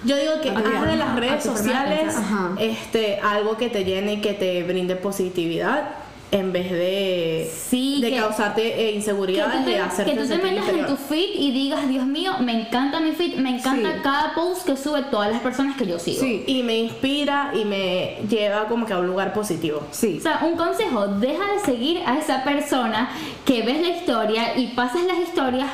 [0.05, 2.14] Yo digo que haz de las redes sociales
[2.59, 5.88] este, algo que te llene y que te brinde positividad
[6.33, 10.27] en vez de, Sí, de que- causarte eh, que inseguridad de te, hacerte que tú
[10.29, 13.93] te metas en tu feed y digas, Dios mío, me encanta mi feed, me encanta
[13.95, 14.01] Sí.
[14.03, 16.20] cada post que sube todas las personas que yo sigo.
[16.20, 19.83] Sí, Y me inspira y me lleva como que a un lugar positivo.
[19.93, 20.16] sí.
[20.18, 23.09] O sea, un consejo, deja de seguir a esa persona
[23.45, 25.68] que ves la historia y pasas las historias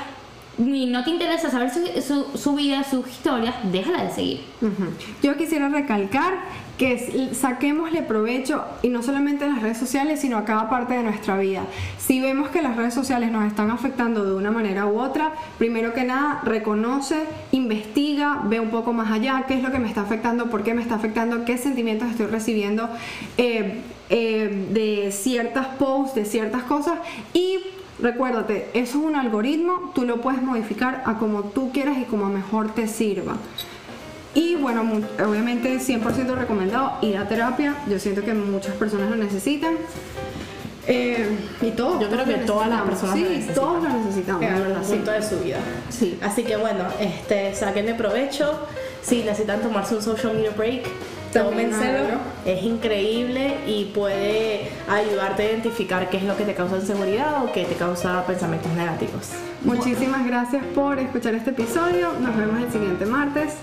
[0.58, 4.40] y no te interesa saber su, su, vida, sus historias, déjala de seguir.
[5.22, 6.34] Yo quisiera recalcar
[6.76, 11.02] que saquémosle provecho y no solamente en las redes sociales, sino a cada parte de
[11.02, 11.62] nuestra vida.
[11.98, 15.94] Si vemos que las redes sociales nos están afectando de una manera u otra, primero
[15.94, 17.22] que nada, reconoce,
[17.52, 20.74] investiga, ve un poco más allá, qué es lo que me está afectando, por qué
[20.74, 22.88] me está afectando, qué sentimientos estoy recibiendo
[23.38, 23.80] eh,
[24.10, 26.98] eh, de ciertas posts, de ciertas cosas
[27.32, 27.58] y
[28.02, 32.26] Recuérdate, eso es un algoritmo, tú lo puedes modificar a como tú quieras y como
[32.26, 33.36] mejor te sirva.
[34.34, 34.82] Y bueno,
[35.24, 37.76] obviamente 100% recomendado ir a terapia.
[37.88, 39.74] Yo siento que muchas personas lo necesitan.
[40.88, 42.00] Eh, y todos.
[42.00, 43.54] Yo creo que todas las personas Sí, lo necesitan.
[43.54, 44.42] todos lo necesitamos.
[44.42, 44.92] en de algún sí.
[44.94, 45.58] punto de su vida.
[45.90, 46.18] Sí.
[46.22, 48.58] Así que bueno, este, saquenle provecho.
[49.02, 50.86] Si necesitan tomarse un social media break,
[51.32, 52.18] tómenselo.
[52.44, 57.52] Es increíble y puede ayudarte a identificar qué es lo que te causa inseguridad o
[57.52, 59.30] qué te causa pensamientos negativos.
[59.62, 62.12] Muchísimas gracias por escuchar este episodio.
[62.20, 63.54] Nos vemos el siguiente martes.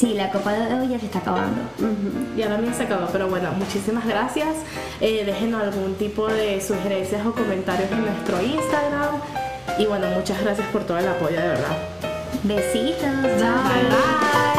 [0.00, 1.60] Sí, la copa de hoy ya se está acabando.
[1.78, 2.34] Ujú.
[2.34, 4.48] Ya también se acabó, pero bueno, muchísimas gracias.
[5.02, 9.16] Eh, déjenos algún tipo de sugerencias o comentarios en nuestro Instagram.
[9.78, 11.76] Y bueno, muchas gracias por todo el apoyo, de verdad.
[12.44, 13.00] Besitos.
[13.38, 13.62] Chao.
[13.64, 14.49] Bye bye.